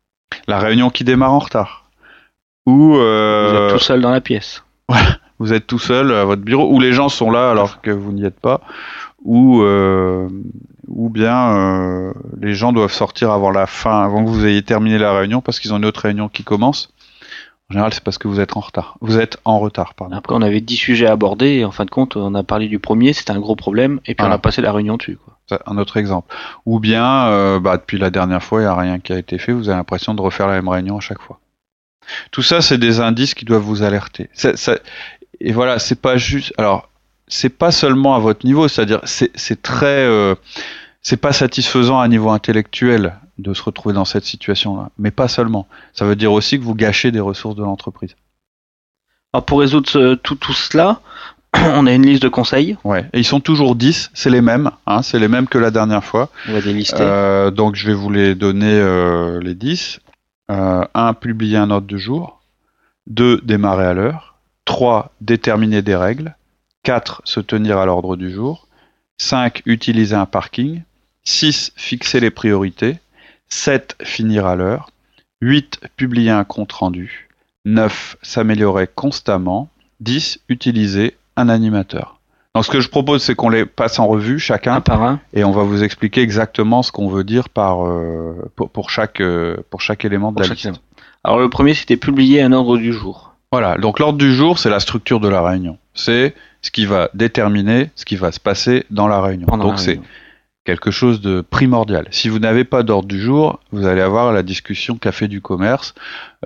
La 0.48 0.58
réunion 0.58 0.90
qui 0.90 1.04
démarre 1.04 1.32
en 1.32 1.38
retard. 1.40 1.84
Ou 2.66 2.94
Vous 2.94 3.00
êtes 3.00 3.72
tout 3.72 3.78
seul 3.78 4.00
dans 4.00 4.10
la 4.10 4.20
pièce. 4.20 4.62
Vous 5.38 5.52
êtes 5.52 5.66
tout 5.66 5.78
seul 5.78 6.12
à 6.12 6.24
votre 6.24 6.42
bureau, 6.42 6.72
ou 6.72 6.80
les 6.80 6.92
gens 6.92 7.08
sont 7.08 7.30
là 7.30 7.50
alors 7.50 7.80
que 7.80 7.90
vous 7.90 8.12
n'y 8.12 8.24
êtes 8.24 8.38
pas, 8.40 8.60
ou 9.24 9.62
euh, 9.62 10.28
ou 10.88 11.08
bien 11.08 11.56
euh, 11.56 12.12
les 12.40 12.54
gens 12.54 12.72
doivent 12.72 12.92
sortir 12.92 13.30
avant 13.30 13.50
la 13.50 13.66
fin, 13.66 14.02
avant 14.02 14.24
que 14.24 14.28
vous 14.30 14.46
ayez 14.46 14.62
terminé 14.62 14.98
la 14.98 15.16
réunion, 15.16 15.40
parce 15.40 15.60
qu'ils 15.60 15.72
ont 15.72 15.78
une 15.78 15.84
autre 15.86 16.00
réunion 16.00 16.28
qui 16.28 16.44
commence. 16.44 16.90
En 17.70 17.72
général, 17.72 17.94
c'est 17.94 18.04
parce 18.04 18.18
que 18.18 18.28
vous 18.28 18.40
êtes 18.40 18.58
en 18.58 18.60
retard. 18.60 18.98
Vous 19.00 19.18
êtes 19.18 19.38
en 19.46 19.58
retard, 19.58 19.94
pardon. 19.94 20.14
Après, 20.14 20.34
on 20.36 20.42
avait 20.42 20.60
10 20.60 20.76
sujets 20.76 21.06
à 21.06 21.12
aborder 21.12 21.46
et 21.46 21.64
en 21.64 21.70
fin 21.70 21.86
de 21.86 21.90
compte, 21.90 22.14
on 22.14 22.34
a 22.34 22.42
parlé 22.42 22.68
du 22.68 22.78
premier, 22.78 23.14
c'était 23.14 23.30
un 23.30 23.40
gros 23.40 23.56
problème, 23.56 24.00
et 24.04 24.14
puis 24.14 24.16
Voilà. 24.18 24.34
on 24.34 24.36
a 24.36 24.38
passé 24.38 24.60
la 24.60 24.70
réunion 24.70 24.98
dessus. 24.98 25.16
Quoi. 25.16 25.38
C'est 25.46 25.58
un 25.66 25.78
autre 25.78 25.96
exemple. 25.96 26.32
Ou 26.66 26.78
bien, 26.78 27.26
euh, 27.28 27.60
bah, 27.60 27.78
depuis 27.78 27.96
la 27.96 28.10
dernière 28.10 28.42
fois, 28.42 28.60
il 28.60 28.64
n'y 28.64 28.68
a 28.68 28.74
rien 28.76 28.98
qui 28.98 29.14
a 29.14 29.18
été 29.18 29.38
fait. 29.38 29.52
Vous 29.52 29.70
avez 29.70 29.78
l'impression 29.78 30.12
de 30.12 30.20
refaire 30.20 30.46
la 30.46 30.54
même 30.56 30.68
réunion 30.68 30.98
à 30.98 31.00
chaque 31.00 31.20
fois. 31.22 31.40
Tout 32.30 32.42
ça, 32.42 32.60
c'est 32.60 32.78
des 32.78 33.00
indices 33.00 33.34
qui 33.34 33.44
doivent 33.44 33.62
vous 33.62 33.82
alerter. 33.82 34.28
Ça- 34.32 34.56
ça- 34.56 34.78
et 35.40 35.52
voilà, 35.52 35.78
c'est 35.78 36.00
pas 36.00 36.16
juste. 36.16 36.52
Alors, 36.58 36.88
c'est 37.28 37.48
pas 37.48 37.70
seulement 37.70 38.14
à 38.14 38.18
votre 38.18 38.44
niveau, 38.46 38.68
c'est-à-dire, 38.68 39.00
c'est 39.04 39.62
très, 39.62 39.86
euh, 40.04 40.34
c'est 41.02 41.16
pas 41.16 41.32
satisfaisant 41.32 41.98
à 42.00 42.04
un 42.04 42.08
niveau 42.08 42.30
intellectuel 42.30 43.14
de 43.38 43.52
se 43.52 43.62
retrouver 43.62 43.94
dans 43.94 44.04
cette 44.04 44.24
situation-là, 44.24 44.90
mais 44.98 45.10
pas 45.10 45.26
seulement. 45.28 45.66
Ça 45.92 46.04
veut 46.04 46.16
dire 46.16 46.32
aussi 46.32 46.58
que 46.58 46.64
vous 46.64 46.74
gâchez 46.74 47.10
des 47.10 47.20
ressources 47.20 47.56
de 47.56 47.62
l'entreprise. 47.62 48.14
Alors 49.32 49.44
pour 49.44 49.60
résoudre 49.60 49.88
ce- 49.90 50.14
tout, 50.14 50.36
tout 50.36 50.52
cela, 50.52 51.00
on 51.54 51.86
a 51.86 51.92
une 51.92 52.06
liste 52.06 52.22
de 52.22 52.28
conseils, 52.28 52.76
Ouais. 52.84 53.04
Et 53.12 53.18
ils 53.20 53.24
sont 53.24 53.40
toujours 53.40 53.74
10, 53.74 54.10
c'est 54.14 54.30
les 54.30 54.40
mêmes, 54.40 54.70
hein, 54.86 55.02
c'est 55.02 55.18
les 55.18 55.26
mêmes 55.28 55.48
que 55.48 55.58
la 55.58 55.70
dernière 55.72 56.04
fois. 56.04 56.28
on 56.48 56.52
va 56.52 56.60
les 56.60 56.72
lister. 56.72 56.96
Euh, 57.00 57.50
donc 57.50 57.74
je 57.74 57.86
vais 57.88 57.94
vous 57.94 58.10
les 58.10 58.34
donner 58.36 58.72
euh, 58.72 59.40
les 59.40 59.54
10. 59.54 59.98
Euh, 60.50 60.84
1. 60.94 61.14
Publier 61.14 61.56
un 61.56 61.70
ordre 61.70 61.86
du 61.86 61.98
jour. 61.98 62.42
2. 63.06 63.40
Démarrer 63.42 63.86
à 63.86 63.94
l'heure. 63.94 64.36
3. 64.64 65.12
Déterminer 65.20 65.82
des 65.82 65.96
règles. 65.96 66.36
4. 66.82 67.22
Se 67.24 67.40
tenir 67.40 67.78
à 67.78 67.86
l'ordre 67.86 68.16
du 68.16 68.30
jour. 68.32 68.68
5. 69.18 69.62
Utiliser 69.66 70.14
un 70.14 70.26
parking. 70.26 70.82
6. 71.24 71.72
Fixer 71.76 72.20
les 72.20 72.30
priorités. 72.30 72.98
7. 73.48 73.96
Finir 74.02 74.46
à 74.46 74.56
l'heure. 74.56 74.90
8. 75.40 75.80
Publier 75.96 76.30
un 76.30 76.44
compte 76.44 76.72
rendu. 76.72 77.28
9. 77.64 78.16
S'améliorer 78.22 78.86
constamment. 78.86 79.68
10. 80.00 80.40
Utiliser 80.48 81.16
un 81.36 81.48
animateur. 81.48 82.13
Donc 82.54 82.64
ce 82.64 82.70
que 82.70 82.80
je 82.80 82.88
propose, 82.88 83.22
c'est 83.22 83.34
qu'on 83.34 83.48
les 83.48 83.66
passe 83.66 83.98
en 83.98 84.06
revue 84.06 84.38
chacun 84.38 84.74
un 84.74 84.80
par 84.80 85.02
un. 85.02 85.20
et 85.32 85.42
on 85.42 85.50
va 85.50 85.64
vous 85.64 85.82
expliquer 85.82 86.20
exactement 86.20 86.82
ce 86.82 86.92
qu'on 86.92 87.08
veut 87.08 87.24
dire 87.24 87.48
par 87.48 87.84
euh, 87.84 88.48
pour, 88.54 88.70
pour 88.70 88.90
chaque 88.90 89.20
euh, 89.20 89.56
pour 89.70 89.80
chaque 89.80 90.04
élément 90.04 90.30
de 90.30 90.36
Pour 90.36 90.42
la 90.44 90.48
liste. 90.50 90.64
élément. 90.66 90.78
Alors 91.24 91.40
le 91.40 91.50
premier, 91.50 91.74
c'était 91.74 91.96
publier 91.96 92.42
un 92.42 92.52
ordre 92.52 92.76
du 92.76 92.92
jour. 92.92 93.34
Voilà. 93.50 93.76
Donc 93.78 93.98
l'ordre 93.98 94.18
du 94.18 94.32
jour, 94.32 94.58
c'est 94.60 94.70
la 94.70 94.78
structure 94.78 95.18
de 95.18 95.28
la 95.28 95.42
réunion. 95.42 95.78
C'est 95.94 96.34
ce 96.62 96.70
qui 96.70 96.86
va 96.86 97.08
déterminer 97.14 97.90
ce 97.96 98.04
qui 98.04 98.14
va 98.14 98.30
se 98.30 98.38
passer 98.40 98.84
dans 98.90 99.08
la 99.08 99.20
réunion. 99.20 99.46
Pendant 99.46 99.68
Donc 99.70 99.80
c'est. 99.80 100.00
Quelque 100.64 100.90
chose 100.90 101.20
de 101.20 101.42
primordial. 101.42 102.08
Si 102.10 102.28
vous 102.28 102.38
n'avez 102.38 102.64
pas 102.64 102.82
d'ordre 102.82 103.06
du 103.06 103.20
jour, 103.20 103.60
vous 103.70 103.86
allez 103.86 104.00
avoir 104.00 104.32
la 104.32 104.42
discussion 104.42 104.96
café 104.96 105.28
du 105.28 105.40
commerce. 105.40 105.94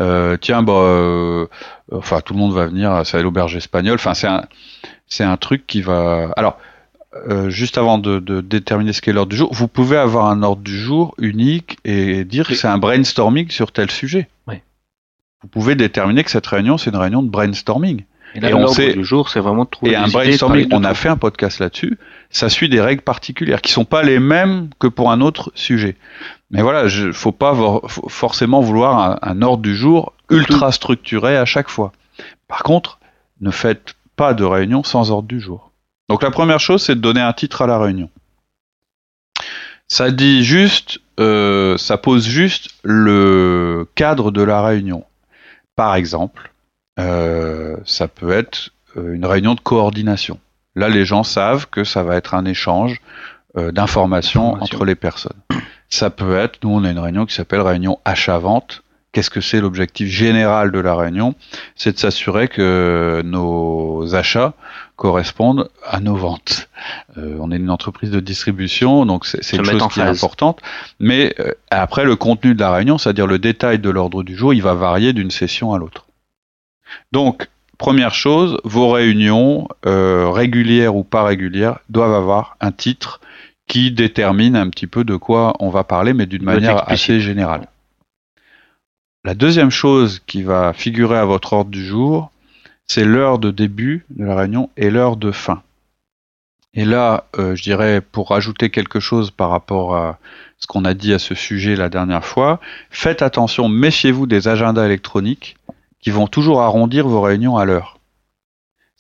Euh, 0.00 0.36
tiens, 0.40 0.62
bah, 0.62 0.72
euh, 0.72 1.46
enfin 1.92 2.20
tout 2.20 2.34
le 2.34 2.40
monde 2.40 2.52
va 2.52 2.66
venir, 2.66 3.02
c'est 3.04 3.16
à 3.16 3.22
l'auberge 3.22 3.56
espagnole. 3.56 3.94
Enfin 3.94 4.14
c'est 4.14 4.26
un 4.26 4.44
c'est 5.06 5.24
un 5.24 5.36
truc 5.36 5.66
qui 5.66 5.82
va. 5.82 6.32
Alors 6.36 6.58
euh, 7.28 7.48
juste 7.48 7.78
avant 7.78 7.98
de, 7.98 8.18
de 8.18 8.40
déterminer 8.40 8.92
ce 8.92 9.00
qu'est 9.00 9.12
l'ordre 9.12 9.30
du 9.30 9.36
jour, 9.36 9.52
vous 9.54 9.68
pouvez 9.68 9.96
avoir 9.96 10.26
un 10.26 10.42
ordre 10.42 10.62
du 10.62 10.76
jour 10.76 11.14
unique 11.18 11.78
et 11.84 12.24
dire 12.24 12.46
que 12.48 12.54
c'est 12.54 12.68
un 12.68 12.78
brainstorming 12.78 13.50
sur 13.50 13.72
tel 13.72 13.90
sujet. 13.90 14.28
Oui. 14.46 14.56
Vous 15.42 15.48
pouvez 15.48 15.76
déterminer 15.76 16.24
que 16.24 16.30
cette 16.30 16.46
réunion 16.46 16.76
c'est 16.76 16.90
une 16.90 16.96
réunion 16.96 17.22
de 17.22 17.30
brainstorming. 17.30 18.04
Et, 18.34 18.40
là, 18.40 18.50
Et 18.50 18.54
on 18.54 18.66
sait- 18.68 18.92
du 18.92 19.04
jour, 19.04 19.28
c'est 19.28 19.40
vraiment 19.40 19.64
de 19.64 19.70
trouver 19.70 19.92
Et 19.92 19.96
un 19.96 20.08
brainstorming, 20.08 20.68
on 20.72 20.84
a 20.84 20.94
fait 20.94 21.08
un 21.08 21.16
podcast 21.16 21.58
là-dessus, 21.60 21.98
ça 22.30 22.48
suit 22.48 22.68
des 22.68 22.80
règles 22.80 23.02
particulières 23.02 23.62
qui 23.62 23.72
sont 23.72 23.84
pas 23.84 24.02
les 24.02 24.18
mêmes 24.18 24.68
que 24.78 24.86
pour 24.86 25.10
un 25.10 25.20
autre 25.20 25.50
sujet. 25.54 25.96
Mais 26.50 26.62
voilà, 26.62 26.88
je 26.88 27.12
faut 27.12 27.32
pas 27.32 27.54
faut 27.54 28.08
forcément 28.08 28.60
vouloir 28.60 28.98
un, 28.98 29.18
un 29.22 29.42
ordre 29.42 29.62
du 29.62 29.74
jour 29.74 30.12
ultra 30.30 30.72
structuré 30.72 31.36
à 31.36 31.44
chaque 31.44 31.68
fois. 31.68 31.92
Par 32.48 32.62
contre, 32.62 32.98
ne 33.40 33.50
faites 33.50 33.94
pas 34.16 34.34
de 34.34 34.44
réunion 34.44 34.82
sans 34.82 35.10
ordre 35.10 35.28
du 35.28 35.40
jour. 35.40 35.70
Donc 36.08 36.22
la 36.22 36.30
première 36.30 36.60
chose, 36.60 36.82
c'est 36.82 36.94
de 36.94 37.00
donner 37.00 37.20
un 37.20 37.32
titre 37.32 37.62
à 37.62 37.66
la 37.66 37.78
réunion. 37.78 38.10
Ça 39.88 40.10
dit 40.10 40.44
juste, 40.44 40.98
euh, 41.18 41.78
ça 41.78 41.96
pose 41.96 42.26
juste 42.26 42.70
le 42.82 43.86
cadre 43.94 44.30
de 44.30 44.42
la 44.42 44.62
réunion. 44.62 45.04
Par 45.76 45.94
exemple, 45.94 46.52
euh, 46.98 47.76
ça 47.84 48.08
peut 48.08 48.30
être 48.32 48.70
euh, 48.96 49.14
une 49.14 49.24
réunion 49.24 49.54
de 49.54 49.60
coordination. 49.60 50.38
Là, 50.74 50.88
les 50.88 51.04
gens 51.04 51.22
savent 51.22 51.66
que 51.68 51.84
ça 51.84 52.02
va 52.02 52.16
être 52.16 52.34
un 52.34 52.44
échange 52.44 53.00
euh, 53.56 53.72
d'informations 53.72 54.54
Information. 54.54 54.76
entre 54.76 54.84
les 54.84 54.94
personnes. 54.94 55.40
Ça 55.88 56.10
peut 56.10 56.36
être, 56.36 56.58
nous, 56.62 56.70
on 56.70 56.84
a 56.84 56.90
une 56.90 56.98
réunion 56.98 57.24
qui 57.26 57.34
s'appelle 57.34 57.62
réunion 57.62 57.98
achat-vente. 58.04 58.82
Qu'est-ce 59.12 59.30
que 59.30 59.40
c'est 59.40 59.60
l'objectif 59.60 60.08
général 60.08 60.70
de 60.70 60.78
la 60.78 60.94
réunion? 60.94 61.34
C'est 61.76 61.92
de 61.92 61.98
s'assurer 61.98 62.48
que 62.48 63.22
nos 63.24 64.14
achats 64.14 64.52
correspondent 64.96 65.70
à 65.86 66.00
nos 66.00 66.16
ventes. 66.16 66.68
Euh, 67.16 67.38
on 67.40 67.50
est 67.50 67.56
une 67.56 67.70
entreprise 67.70 68.10
de 68.10 68.20
distribution, 68.20 69.06
donc 69.06 69.24
c'est 69.24 69.56
une 69.56 69.64
chose 69.64 69.88
qui 69.88 70.00
est 70.00 70.02
importante. 70.02 70.60
Mais 71.00 71.34
euh, 71.38 71.52
après, 71.70 72.04
le 72.04 72.16
contenu 72.16 72.54
de 72.54 72.60
la 72.60 72.72
réunion, 72.72 72.98
c'est-à-dire 72.98 73.26
le 73.26 73.38
détail 73.38 73.78
de 73.78 73.88
l'ordre 73.88 74.22
du 74.22 74.36
jour, 74.36 74.52
il 74.52 74.62
va 74.62 74.74
varier 74.74 75.12
d'une 75.12 75.30
session 75.30 75.72
à 75.72 75.78
l'autre. 75.78 76.07
Donc, 77.12 77.48
première 77.78 78.14
chose, 78.14 78.58
vos 78.64 78.90
réunions, 78.90 79.68
euh, 79.86 80.30
régulières 80.30 80.96
ou 80.96 81.04
pas 81.04 81.24
régulières, 81.24 81.78
doivent 81.88 82.14
avoir 82.14 82.56
un 82.60 82.72
titre 82.72 83.20
qui 83.66 83.92
détermine 83.92 84.56
un 84.56 84.68
petit 84.70 84.86
peu 84.86 85.04
de 85.04 85.16
quoi 85.16 85.54
on 85.60 85.70
va 85.70 85.84
parler, 85.84 86.14
mais 86.14 86.26
d'une 86.26 86.42
manière 86.42 86.90
assez 86.90 87.20
générale. 87.20 87.68
La 89.24 89.34
deuxième 89.34 89.70
chose 89.70 90.22
qui 90.26 90.42
va 90.42 90.72
figurer 90.72 91.18
à 91.18 91.24
votre 91.24 91.52
ordre 91.52 91.70
du 91.70 91.84
jour, 91.84 92.30
c'est 92.86 93.04
l'heure 93.04 93.38
de 93.38 93.50
début 93.50 94.06
de 94.10 94.24
la 94.24 94.34
réunion 94.34 94.70
et 94.76 94.90
l'heure 94.90 95.16
de 95.16 95.30
fin. 95.30 95.62
Et 96.74 96.84
là, 96.84 97.24
euh, 97.38 97.54
je 97.54 97.62
dirais, 97.62 98.00
pour 98.00 98.30
rajouter 98.30 98.70
quelque 98.70 99.00
chose 99.00 99.30
par 99.30 99.50
rapport 99.50 99.96
à 99.96 100.18
ce 100.58 100.66
qu'on 100.66 100.84
a 100.84 100.94
dit 100.94 101.12
à 101.12 101.18
ce 101.18 101.34
sujet 101.34 101.76
la 101.76 101.88
dernière 101.88 102.24
fois, 102.24 102.60
faites 102.90 103.22
attention, 103.22 103.68
méfiez-vous 103.68 104.26
des 104.26 104.48
agendas 104.48 104.86
électroniques 104.86 105.56
qui 106.00 106.10
vont 106.10 106.26
toujours 106.26 106.62
arrondir 106.62 107.06
vos 107.08 107.20
réunions 107.20 107.56
à 107.56 107.64
l'heure. 107.64 107.98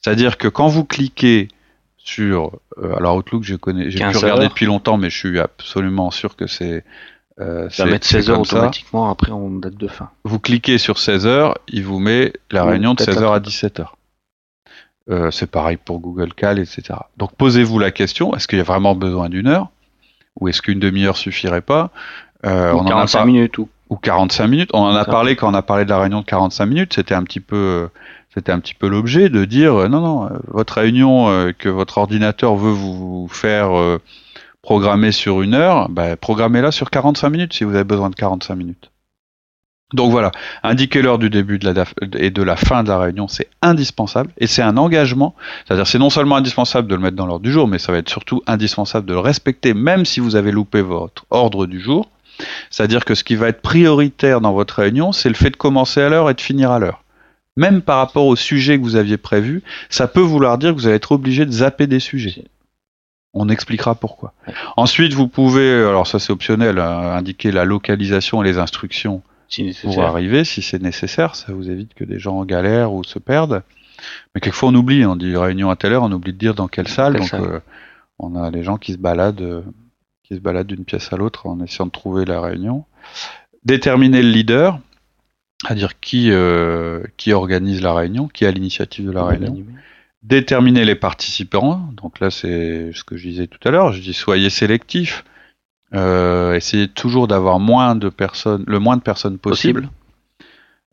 C'est-à-dire 0.02 0.38
que 0.38 0.48
quand 0.48 0.68
vous 0.68 0.84
cliquez 0.84 1.48
sur, 1.96 2.52
euh, 2.78 2.94
alors 2.96 3.16
Outlook, 3.16 3.42
je 3.44 3.54
connais, 3.56 3.90
j'ai 3.90 3.98
pu 3.98 4.04
15 4.04 4.16
regarder 4.18 4.42
heures. 4.44 4.48
depuis 4.50 4.66
longtemps, 4.66 4.96
mais 4.96 5.10
je 5.10 5.16
suis 5.18 5.38
absolument 5.38 6.10
sûr 6.10 6.36
que 6.36 6.46
c'est 6.46 6.84
euh, 7.40 7.68
Ça 7.70 7.84
va 7.84 7.92
mettre 7.92 8.06
c'est 8.06 8.16
16 8.22 8.30
heures 8.30 8.46
ça. 8.46 8.56
automatiquement, 8.56 9.10
après 9.10 9.30
on 9.32 9.50
date 9.50 9.76
de 9.76 9.86
fin. 9.88 10.10
Vous 10.24 10.38
cliquez 10.40 10.78
sur 10.78 10.98
16 10.98 11.26
heures, 11.26 11.58
il 11.68 11.84
vous 11.84 11.98
met 12.00 12.32
la 12.50 12.64
réunion 12.64 12.92
de 12.94 12.98
peut-être 12.98 13.14
16 13.14 13.22
heures 13.22 13.32
à 13.32 13.40
17 13.40 13.80
heures. 13.80 13.96
Euh, 15.10 15.30
c'est 15.30 15.50
pareil 15.50 15.76
pour 15.76 16.00
Google 16.00 16.34
Cal, 16.34 16.58
etc. 16.58 16.82
Donc 17.16 17.34
posez-vous 17.36 17.78
la 17.78 17.90
question 17.90 18.34
est-ce 18.34 18.46
qu'il 18.48 18.58
y 18.58 18.60
a 18.60 18.64
vraiment 18.64 18.94
besoin 18.94 19.28
d'une 19.28 19.46
heure? 19.46 19.68
Ou 20.40 20.48
est-ce 20.48 20.62
qu'une 20.62 20.78
demi-heure 20.80 21.16
suffirait 21.16 21.62
pas? 21.62 21.90
Euh, 22.46 22.72
Ou 22.72 22.76
On 22.78 22.80
en 22.82 22.86
a 22.86 22.90
45 22.90 23.18
pas- 23.20 23.24
minutes 23.24 23.58
ou 23.58 23.68
ou 23.90 23.96
45 23.96 24.46
minutes. 24.46 24.70
On 24.74 24.80
en 24.80 24.94
a 24.94 25.04
parlé 25.04 25.36
quand 25.36 25.50
on 25.50 25.54
a 25.54 25.62
parlé 25.62 25.84
de 25.84 25.90
la 25.90 26.00
réunion 26.00 26.20
de 26.20 26.26
45 26.26 26.66
minutes. 26.66 26.94
C'était 26.94 27.14
un 27.14 27.22
petit 27.22 27.40
peu, 27.40 27.88
c'était 28.34 28.52
un 28.52 28.60
petit 28.60 28.74
peu 28.74 28.88
l'objet 28.88 29.28
de 29.28 29.44
dire 29.44 29.74
euh, 29.74 29.88
non, 29.88 30.00
non, 30.00 30.26
euh, 30.26 30.38
votre 30.48 30.74
réunion 30.74 31.28
euh, 31.28 31.52
que 31.56 31.68
votre 31.68 31.98
ordinateur 31.98 32.56
veut 32.56 32.72
vous 32.72 33.28
faire 33.28 33.70
programmer 34.62 35.12
sur 35.12 35.42
une 35.42 35.54
heure, 35.54 35.88
bah, 35.88 36.16
programmez-la 36.16 36.70
sur 36.70 36.90
45 36.90 37.30
minutes 37.30 37.52
si 37.54 37.64
vous 37.64 37.74
avez 37.74 37.84
besoin 37.84 38.10
de 38.10 38.14
45 38.14 38.54
minutes. 38.54 38.90
Donc 39.94 40.10
voilà, 40.10 40.32
indiquer 40.62 41.00
l'heure 41.00 41.18
du 41.18 41.30
début 41.30 41.58
de 41.58 41.70
la 41.70 41.84
et 42.18 42.30
de 42.30 42.42
la 42.42 42.56
fin 42.56 42.82
de 42.82 42.88
la 42.88 42.98
réunion, 42.98 43.26
c'est 43.26 43.48
indispensable 43.62 44.30
et 44.36 44.46
c'est 44.46 44.60
un 44.60 44.76
engagement. 44.76 45.34
C'est-à-dire, 45.64 45.86
c'est 45.86 45.98
non 45.98 46.10
seulement 46.10 46.36
indispensable 46.36 46.88
de 46.88 46.94
le 46.94 47.00
mettre 47.00 47.16
dans 47.16 47.24
l'ordre 47.24 47.42
du 47.42 47.50
jour, 47.50 47.66
mais 47.66 47.78
ça 47.78 47.92
va 47.92 47.98
être 47.98 48.10
surtout 48.10 48.42
indispensable 48.46 49.06
de 49.06 49.14
le 49.14 49.20
respecter, 49.20 49.72
même 49.72 50.04
si 50.04 50.20
vous 50.20 50.36
avez 50.36 50.52
loupé 50.52 50.82
votre 50.82 51.24
ordre 51.30 51.64
du 51.64 51.80
jour. 51.80 52.10
C'est-à-dire 52.70 53.04
que 53.04 53.14
ce 53.14 53.24
qui 53.24 53.36
va 53.36 53.48
être 53.48 53.62
prioritaire 53.62 54.40
dans 54.40 54.52
votre 54.52 54.80
réunion, 54.80 55.12
c'est 55.12 55.28
le 55.28 55.34
fait 55.34 55.50
de 55.50 55.56
commencer 55.56 56.00
à 56.00 56.08
l'heure 56.08 56.30
et 56.30 56.34
de 56.34 56.40
finir 56.40 56.70
à 56.70 56.78
l'heure. 56.78 57.02
Même 57.56 57.82
par 57.82 57.98
rapport 57.98 58.26
au 58.26 58.36
sujet 58.36 58.78
que 58.78 58.82
vous 58.84 58.94
aviez 58.96 59.16
prévu, 59.16 59.62
ça 59.90 60.06
peut 60.06 60.20
vouloir 60.20 60.58
dire 60.58 60.70
que 60.70 60.80
vous 60.80 60.86
allez 60.86 60.96
être 60.96 61.12
obligé 61.12 61.44
de 61.44 61.50
zapper 61.50 61.88
des 61.88 61.98
sujets. 61.98 62.44
On 63.34 63.48
expliquera 63.48 63.94
pourquoi. 63.94 64.32
Ensuite, 64.76 65.12
vous 65.12 65.28
pouvez, 65.28 65.70
alors 65.72 66.06
ça 66.06 66.18
c'est 66.18 66.32
optionnel, 66.32 66.78
hein, 66.78 67.16
indiquer 67.16 67.50
la 67.50 67.64
localisation 67.64 68.42
et 68.42 68.46
les 68.46 68.58
instructions 68.58 69.22
si 69.48 69.76
pour 69.82 70.02
arriver 70.02 70.44
si 70.44 70.62
c'est 70.62 70.80
nécessaire. 70.80 71.34
Ça 71.34 71.52
vous 71.52 71.70
évite 71.70 71.94
que 71.94 72.04
des 72.04 72.18
gens 72.18 72.44
galèrent 72.44 72.92
ou 72.92 73.02
se 73.04 73.18
perdent. 73.18 73.62
Mais 74.34 74.40
quelquefois 74.40 74.68
on 74.68 74.74
oublie, 74.74 75.04
on 75.04 75.16
dit 75.16 75.36
réunion 75.36 75.70
à 75.70 75.76
telle 75.76 75.92
heure, 75.92 76.04
on 76.04 76.12
oublie 76.12 76.32
de 76.32 76.38
dire 76.38 76.54
dans 76.54 76.68
quelle 76.68 76.88
salle. 76.88 77.14
Quelle 77.14 77.20
donc 77.22 77.30
salle? 77.30 77.42
euh, 77.42 77.60
on 78.18 78.36
a 78.36 78.50
les 78.50 78.62
gens 78.62 78.76
qui 78.76 78.92
se 78.92 78.98
baladent, 78.98 79.40
euh, 79.40 79.62
qui 80.28 80.36
se 80.36 80.40
baladent 80.40 80.66
d'une 80.66 80.84
pièce 80.84 81.12
à 81.12 81.16
l'autre 81.16 81.46
en 81.46 81.60
essayant 81.60 81.86
de 81.86 81.90
trouver 81.90 82.24
la 82.24 82.40
réunion. 82.40 82.84
Déterminer 83.64 84.22
le 84.22 84.28
leader, 84.30 84.78
c'est-à-dire 85.64 85.98
qui 86.00 86.30
euh, 86.30 87.02
qui 87.16 87.32
organise 87.32 87.82
la 87.82 87.94
réunion, 87.94 88.28
qui 88.28 88.46
a 88.46 88.50
l'initiative 88.50 89.06
de 89.06 89.10
la 89.12 89.24
réunion 89.24 89.56
déterminer 90.22 90.84
les 90.84 90.94
participants. 90.94 91.88
Donc 91.94 92.20
là, 92.20 92.30
c'est 92.30 92.92
ce 92.92 93.04
que 93.04 93.16
je 93.16 93.28
disais 93.28 93.46
tout 93.46 93.60
à 93.66 93.70
l'heure. 93.70 93.92
Je 93.92 94.00
dis 94.00 94.12
soyez 94.14 94.50
sélectifs. 94.50 95.24
Euh, 95.94 96.54
essayez 96.54 96.88
toujours 96.88 97.28
d'avoir 97.28 97.58
moins 97.60 97.94
de 97.94 98.08
personnes, 98.10 98.64
le 98.66 98.78
moins 98.78 98.96
de 98.96 99.02
personnes 99.02 99.38
possible, 99.38 99.82
Possible. 99.82 99.94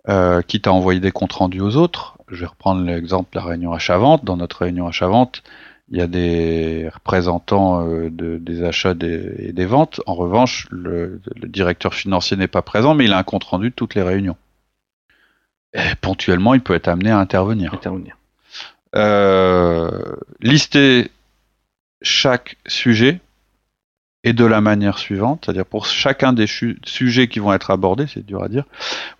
euh, 0.08 0.42
quitte 0.42 0.68
à 0.68 0.72
envoyer 0.74 1.02
des 1.02 1.12
comptes 1.12 1.34
rendus 1.34 1.60
aux 1.60 1.76
autres. 1.76 2.18
Je 2.30 2.38
vais 2.38 2.46
reprendre 2.46 2.82
l'exemple 2.84 3.30
de 3.34 3.40
la 3.40 3.46
réunion 3.46 3.74
achat-vente. 3.74 4.24
Dans 4.24 4.38
notre 4.38 4.60
réunion 4.60 4.88
achat-vente, 4.88 5.44
il 5.92 5.98
y 5.98 6.02
a 6.02 6.08
des 6.08 6.90
représentants 6.94 7.88
euh, 7.88 8.10
de- 8.10 8.38
des 8.38 8.64
achats 8.64 8.94
des- 8.96 9.36
et 9.40 9.54
des 9.54 9.66
ventes. 9.66 10.02
En 10.08 10.16
revanche, 10.16 10.68
le, 10.72 11.22
le 11.36 11.48
directeur 11.48 11.94
financier 11.94 12.38
n'est 12.38 12.48
pas 12.48 12.62
présent, 12.64 12.96
mais 12.96 13.06
il 13.06 13.14
a 13.14 13.18
un 13.20 13.24
compte 13.24 13.44
rendu 13.44 13.70
de 13.70 13.76
toutes 13.76 13.96
les 13.96 14.02
réunions. 14.02 14.38
Et 15.74 15.96
ponctuellement, 16.02 16.54
il 16.54 16.62
peut 16.62 16.74
être 16.74 16.88
amené 16.88 17.12
à 17.12 17.20
intervenir 17.20 17.74
Intervenir. 17.74 18.18
euh, 18.96 20.16
lister 20.40 21.12
chaque 22.02 22.58
sujet 22.66 23.20
et 24.24 24.34
de 24.34 24.46
la 24.46 24.62
manière 24.62 24.98
suivante, 24.98 25.44
c'est-à-dire 25.46 25.66
pour 25.68 25.86
chacun 25.86 26.34
des 26.34 26.48
sujets 26.48 27.28
qui 27.28 27.38
vont 27.40 27.54
être 27.54 27.70
abordés, 27.70 28.08
c'est 28.08 28.26
dur 28.26 28.42
à 28.42 28.48
dire, 28.50 28.64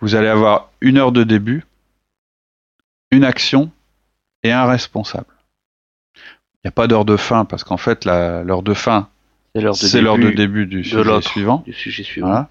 vous 0.00 0.16
allez 0.16 0.26
avoir 0.28 0.70
une 0.80 0.96
heure 0.98 1.12
de 1.12 1.22
début, 1.22 1.64
une 3.12 3.22
action 3.24 3.70
et 4.42 4.50
un 4.50 4.66
responsable. 4.66 5.26
Il 6.66 6.70
n'y 6.70 6.72
a 6.72 6.82
pas 6.82 6.88
d'heure 6.88 7.04
de 7.04 7.16
fin 7.16 7.44
parce 7.44 7.62
qu'en 7.62 7.76
fait 7.76 8.04
l'heure 8.04 8.64
de 8.64 8.74
fin 8.74 9.06
C'est 9.54 9.60
l'heure 9.60 9.74
de 10.18 10.30
c'est 10.30 10.34
début 10.34 10.66
du 10.66 10.82
sujet 10.82 11.20
suivant. 11.22 11.62
du 11.64 11.72
sujet 11.72 12.02
suivant. 12.02 12.26
Voilà. 12.26 12.48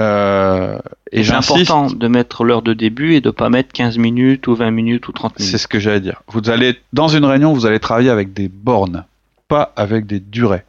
Euh, 0.00 0.76
et 1.12 1.22
C'est 1.22 1.32
important 1.32 1.86
de 1.86 2.08
mettre 2.08 2.42
l'heure 2.42 2.62
de 2.62 2.72
début 2.72 3.14
et 3.14 3.20
de 3.20 3.30
pas 3.30 3.48
mettre 3.48 3.72
15 3.74 3.96
minutes 3.96 4.48
ou 4.48 4.56
20 4.56 4.72
minutes 4.72 5.06
ou 5.06 5.12
30 5.12 5.34
C'est 5.36 5.44
minutes. 5.44 5.58
ce 5.60 5.68
que 5.68 5.78
j'allais 5.78 6.00
dire. 6.00 6.20
Vous 6.26 6.50
allez 6.50 6.80
dans 6.92 7.06
une 7.06 7.24
réunion, 7.24 7.52
vous 7.52 7.64
allez 7.64 7.78
travailler 7.78 8.10
avec 8.10 8.32
des 8.32 8.48
bornes, 8.48 9.04
pas 9.46 9.72
avec 9.76 10.06
des 10.06 10.18
durées. 10.18 10.64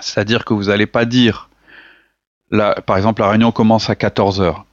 C'est-à-dire 0.00 0.46
que 0.46 0.54
vous 0.54 0.64
n'allez 0.68 0.86
pas 0.86 1.04
dire, 1.04 1.50
là, 2.50 2.76
par 2.86 2.96
exemple, 2.96 3.20
la 3.20 3.28
réunion 3.28 3.52
commence 3.52 3.90
à 3.90 3.94
14 3.94 4.40
heures. 4.40 4.64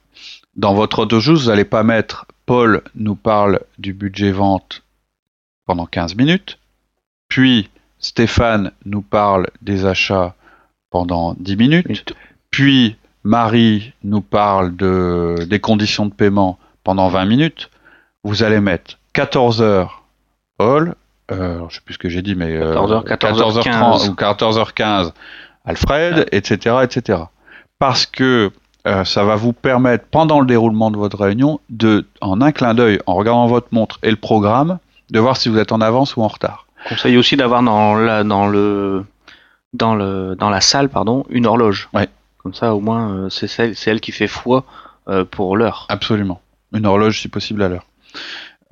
Dans 0.54 0.72
votre 0.72 1.06
jour, 1.20 1.36
vous 1.36 1.48
n'allez 1.50 1.66
pas 1.66 1.82
mettre 1.82 2.24
Paul 2.46 2.80
nous 2.94 3.16
parle 3.16 3.60
du 3.78 3.92
budget 3.92 4.32
vente 4.32 4.82
pendant 5.66 5.84
15 5.84 6.14
minutes, 6.14 6.58
puis 7.36 7.68
Stéphane 7.98 8.72
nous 8.86 9.02
parle 9.02 9.48
des 9.60 9.84
achats 9.84 10.34
pendant 10.88 11.34
10 11.38 11.56
minutes, 11.56 12.14
puis 12.50 12.96
Marie 13.24 13.92
nous 14.04 14.22
parle 14.22 14.74
de, 14.74 15.44
des 15.46 15.60
conditions 15.60 16.06
de 16.06 16.14
paiement 16.14 16.58
pendant 16.82 17.10
20 17.10 17.26
minutes, 17.26 17.68
vous 18.24 18.42
allez 18.42 18.60
mettre 18.60 18.98
14 19.12 19.60
heures 19.60 20.04
Paul, 20.56 20.94
euh, 21.30 21.60
je 21.68 21.74
sais 21.74 21.82
plus 21.84 21.92
ce 21.92 21.98
que 21.98 22.08
j'ai 22.08 22.22
dit, 22.22 22.34
mais 22.34 22.56
euh, 22.56 22.72
14 22.72 22.92
heures, 22.92 23.04
14 23.04 23.58
heures 23.58 23.64
14h30 23.64 23.64
15. 23.64 24.08
ou 24.08 24.12
14h15 24.14 25.12
Alfred, 25.66 26.28
etc., 26.32 26.76
etc. 26.84 27.18
Parce 27.78 28.06
que 28.06 28.50
euh, 28.86 29.04
ça 29.04 29.24
va 29.24 29.36
vous 29.36 29.52
permettre, 29.52 30.06
pendant 30.10 30.40
le 30.40 30.46
déroulement 30.46 30.90
de 30.90 30.96
votre 30.96 31.18
réunion, 31.18 31.60
de, 31.68 32.06
en 32.22 32.40
un 32.40 32.52
clin 32.52 32.72
d'œil, 32.72 32.98
en 33.04 33.14
regardant 33.14 33.46
votre 33.46 33.68
montre 33.72 33.98
et 34.02 34.08
le 34.08 34.16
programme, 34.16 34.78
de 35.10 35.20
voir 35.20 35.36
si 35.36 35.50
vous 35.50 35.58
êtes 35.58 35.72
en 35.72 35.82
avance 35.82 36.16
ou 36.16 36.22
en 36.22 36.28
retard. 36.28 36.65
Conseille 36.88 37.16
aussi 37.16 37.36
d'avoir 37.36 37.62
dans 37.62 37.96
la, 37.96 38.24
dans 38.24 38.46
le, 38.46 39.04
dans 39.72 39.94
le, 39.94 40.36
dans 40.36 40.50
la 40.50 40.60
salle, 40.60 40.88
pardon, 40.88 41.24
une 41.28 41.46
horloge. 41.46 41.88
Ouais. 41.92 42.08
Comme 42.38 42.54
ça, 42.54 42.74
au 42.74 42.80
moins, 42.80 43.10
euh, 43.10 43.28
c'est 43.28 43.48
celle, 43.48 43.74
c'est 43.74 43.90
elle 43.90 44.00
qui 44.00 44.12
fait 44.12 44.28
foi 44.28 44.64
euh, 45.08 45.24
pour 45.24 45.56
l'heure. 45.56 45.86
Absolument. 45.88 46.40
Une 46.72 46.86
horloge, 46.86 47.20
si 47.20 47.28
possible, 47.28 47.62
à 47.62 47.68
l'heure. 47.68 47.86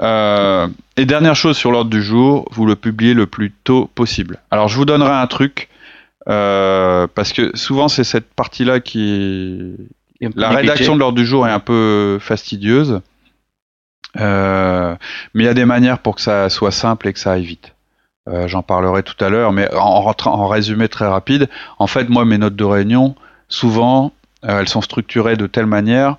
Euh, 0.00 0.66
et 0.97 1.06
dernière 1.06 1.37
chose 1.37 1.56
sur 1.56 1.71
l'ordre 1.71 1.90
du 1.90 2.02
jour, 2.02 2.49
vous 2.50 2.66
le 2.66 2.75
publiez 2.75 3.14
le 3.14 3.26
plus 3.26 3.52
tôt 3.52 3.88
possible. 3.94 4.40
Alors 4.50 4.66
je 4.68 4.76
vous 4.76 4.85
donnerai 4.85 5.12
un 5.12 5.26
truc, 5.28 5.68
euh, 6.28 7.06
parce 7.14 7.33
que 7.33 7.56
souvent 7.56 7.87
c'est 7.87 8.02
cette 8.02 8.33
partie-là 8.35 8.80
qui 8.80 9.76
est... 10.21 10.30
La 10.35 10.49
rédaction 10.49 10.94
de 10.94 11.00
l'ordre 11.00 11.16
du 11.16 11.26
jour 11.26 11.47
est 11.47 11.52
un 11.52 11.61
peu 11.61 12.18
fastidieuse, 12.21 13.02
euh, 14.18 14.97
mais 15.35 15.44
il 15.44 15.47
y 15.47 15.50
a 15.50 15.54
des 15.54 15.64
manières 15.64 15.99
pour 15.99 16.16
que 16.16 16.23
ça 16.23 16.49
soit 16.49 16.73
simple 16.73 17.06
et 17.09 17.12
que 17.12 17.18
ça 17.18 17.33
aille 17.33 17.44
vite. 17.44 17.74
Euh, 18.28 18.49
J'en 18.49 18.62
parlerai 18.62 19.02
tout 19.02 19.23
à 19.23 19.28
l'heure, 19.28 19.52
mais 19.52 19.73
en, 19.75 20.14
en 20.25 20.49
résumé 20.49 20.88
très 20.88 21.07
rapide, 21.07 21.49
en 21.78 21.87
fait 21.87 22.09
moi 22.09 22.25
mes 22.25 22.38
notes 22.38 22.57
de 22.57 22.64
réunion, 22.64 23.14
souvent 23.49 24.12
euh, 24.45 24.61
elles 24.61 24.69
sont 24.69 24.81
structurées 24.81 25.37
de 25.37 25.47
telle 25.47 25.66
manière 25.66 26.16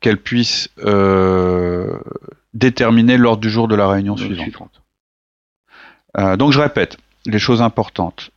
qu'elles 0.00 0.20
puissent 0.20 0.68
euh, 0.84 1.98
déterminer 2.54 3.16
l'ordre 3.16 3.40
du 3.40 3.50
jour 3.50 3.68
de 3.68 3.74
la 3.74 3.88
réunion 3.88 4.16
suivante. 4.16 4.82
Euh, 6.18 6.36
donc 6.36 6.52
je 6.52 6.60
répète, 6.60 6.98
les 7.24 7.38
choses 7.38 7.62
importantes. 7.62 8.30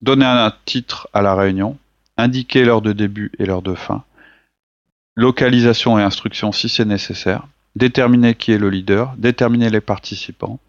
Donner 0.00 0.26
un 0.26 0.52
titre 0.64 1.08
à 1.12 1.22
la 1.22 1.34
réunion, 1.34 1.76
indiquer 2.16 2.64
l'heure 2.64 2.82
de 2.82 2.92
début 2.92 3.32
et 3.38 3.46
l'heure 3.46 3.62
de 3.62 3.74
fin, 3.74 4.04
localisation 5.16 5.98
et 5.98 6.02
instruction 6.02 6.52
si 6.52 6.68
c'est 6.68 6.84
nécessaire, 6.84 7.46
déterminer 7.76 8.34
qui 8.34 8.52
est 8.52 8.58
le 8.58 8.70
leader, 8.70 9.14
déterminer 9.16 9.70
les 9.70 9.80
participants, 9.80 10.60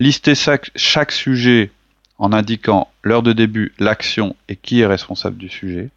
lister 0.00 0.34
chaque, 0.34 1.12
sujet 1.12 1.70
en 2.18 2.32
indiquant 2.32 2.88
l'heure 3.02 3.22
de 3.22 3.32
début, 3.32 3.72
l'action 3.78 4.34
et 4.48 4.56
qui 4.56 4.80
est 4.80 4.86
responsable 4.86 5.36
du 5.36 5.48
sujet, 5.48 5.90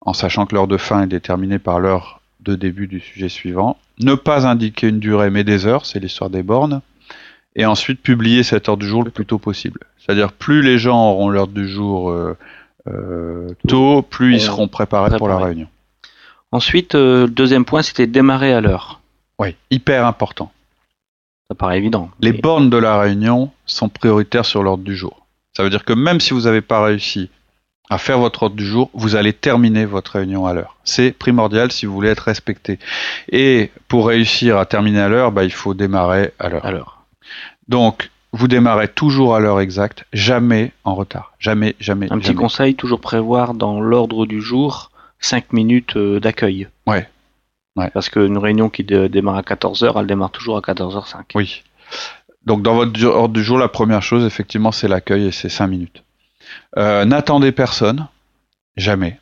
en 0.00 0.14
sachant 0.14 0.46
que 0.46 0.54
l'heure 0.54 0.68
de 0.68 0.78
fin 0.78 1.02
est 1.02 1.08
déterminée 1.08 1.58
par 1.58 1.80
l'heure 1.80 2.20
de 2.40 2.54
début 2.54 2.86
du 2.86 3.00
sujet 3.00 3.28
suivant, 3.28 3.76
ne 4.00 4.14
pas 4.14 4.46
indiquer 4.46 4.88
une 4.88 4.98
durée 4.98 5.30
mais 5.30 5.44
des 5.44 5.66
heures, 5.66 5.84
c'est 5.86 6.00
l'histoire 6.00 6.30
des 6.30 6.42
bornes, 6.42 6.80
et 7.54 7.66
ensuite 7.66 8.00
publier 8.00 8.42
cette 8.42 8.68
heure 8.68 8.76
du 8.76 8.86
jour 8.86 9.04
le 9.04 9.10
plus 9.10 9.26
tôt 9.26 9.38
possible. 9.38 9.80
C'est-à-dire 9.98 10.32
plus 10.32 10.62
les 10.62 10.78
gens 10.78 11.10
auront 11.10 11.28
l'heure 11.28 11.48
du 11.48 11.68
jour 11.68 12.10
euh, 12.10 12.36
euh, 12.88 13.50
tôt, 13.68 14.02
plus 14.02 14.34
ils 14.34 14.40
seront 14.40 14.68
préparés 14.68 15.16
pour 15.18 15.28
la 15.28 15.38
réunion. 15.38 15.68
Ensuite, 16.50 16.94
euh, 16.94 17.22
le 17.22 17.30
deuxième 17.30 17.64
point, 17.64 17.82
c'était 17.82 18.06
démarrer 18.06 18.52
à 18.52 18.60
l'heure. 18.60 19.00
Oui, 19.38 19.56
hyper 19.70 20.06
important. 20.06 20.52
Ça 21.52 21.56
paraît 21.56 21.76
évident. 21.76 22.08
Les 22.22 22.32
bornes 22.32 22.70
de 22.70 22.78
la 22.78 22.98
réunion 22.98 23.50
sont 23.66 23.90
prioritaires 23.90 24.46
sur 24.46 24.62
l'ordre 24.62 24.84
du 24.84 24.96
jour. 24.96 25.26
Ça 25.54 25.62
veut 25.62 25.68
dire 25.68 25.84
que 25.84 25.92
même 25.92 26.18
si 26.18 26.32
vous 26.32 26.40
n'avez 26.44 26.62
pas 26.62 26.82
réussi 26.82 27.28
à 27.90 27.98
faire 27.98 28.18
votre 28.18 28.44
ordre 28.44 28.56
du 28.56 28.64
jour, 28.64 28.88
vous 28.94 29.16
allez 29.16 29.34
terminer 29.34 29.84
votre 29.84 30.12
réunion 30.12 30.46
à 30.46 30.54
l'heure. 30.54 30.78
C'est 30.84 31.12
primordial 31.12 31.70
si 31.70 31.84
vous 31.84 31.92
voulez 31.92 32.08
être 32.08 32.20
respecté. 32.20 32.78
Et 33.30 33.70
pour 33.86 34.06
réussir 34.06 34.56
à 34.56 34.64
terminer 34.64 35.00
à 35.00 35.10
l'heure, 35.10 35.30
bah, 35.30 35.44
il 35.44 35.52
faut 35.52 35.74
démarrer 35.74 36.32
à 36.38 36.48
l'heure. 36.48 37.04
Donc, 37.68 38.08
vous 38.32 38.48
démarrez 38.48 38.88
toujours 38.88 39.36
à 39.36 39.40
l'heure 39.40 39.60
exacte, 39.60 40.06
jamais 40.14 40.72
en 40.84 40.94
retard. 40.94 41.34
Jamais, 41.38 41.76
jamais. 41.80 42.10
Un 42.10 42.18
petit 42.18 42.34
conseil, 42.34 42.76
toujours 42.76 43.02
prévoir 43.02 43.52
dans 43.52 43.78
l'ordre 43.78 44.24
du 44.24 44.40
jour 44.40 44.90
5 45.20 45.52
minutes 45.52 45.98
euh, 45.98 46.18
d'accueil. 46.18 46.68
Ouais. 46.86 47.06
Ouais. 47.76 47.90
Parce 47.90 48.08
qu'une 48.08 48.38
réunion 48.38 48.70
qui 48.70 48.84
démarre 48.84 49.36
à 49.36 49.42
14h, 49.42 49.92
elle 49.98 50.06
démarre 50.06 50.30
toujours 50.30 50.56
à 50.56 50.60
14h05. 50.60 51.22
Oui. 51.34 51.62
Donc 52.44 52.62
dans 52.62 52.74
votre 52.74 53.04
ordre 53.04 53.34
du 53.34 53.42
jour, 53.44 53.58
la 53.58 53.68
première 53.68 54.02
chose, 54.02 54.24
effectivement, 54.24 54.72
c'est 54.72 54.88
l'accueil 54.88 55.26
et 55.26 55.32
c'est 55.32 55.48
5 55.48 55.66
minutes. 55.66 56.02
Euh, 56.76 57.04
n'attendez 57.04 57.52
personne, 57.52 58.08
jamais. 58.76 59.20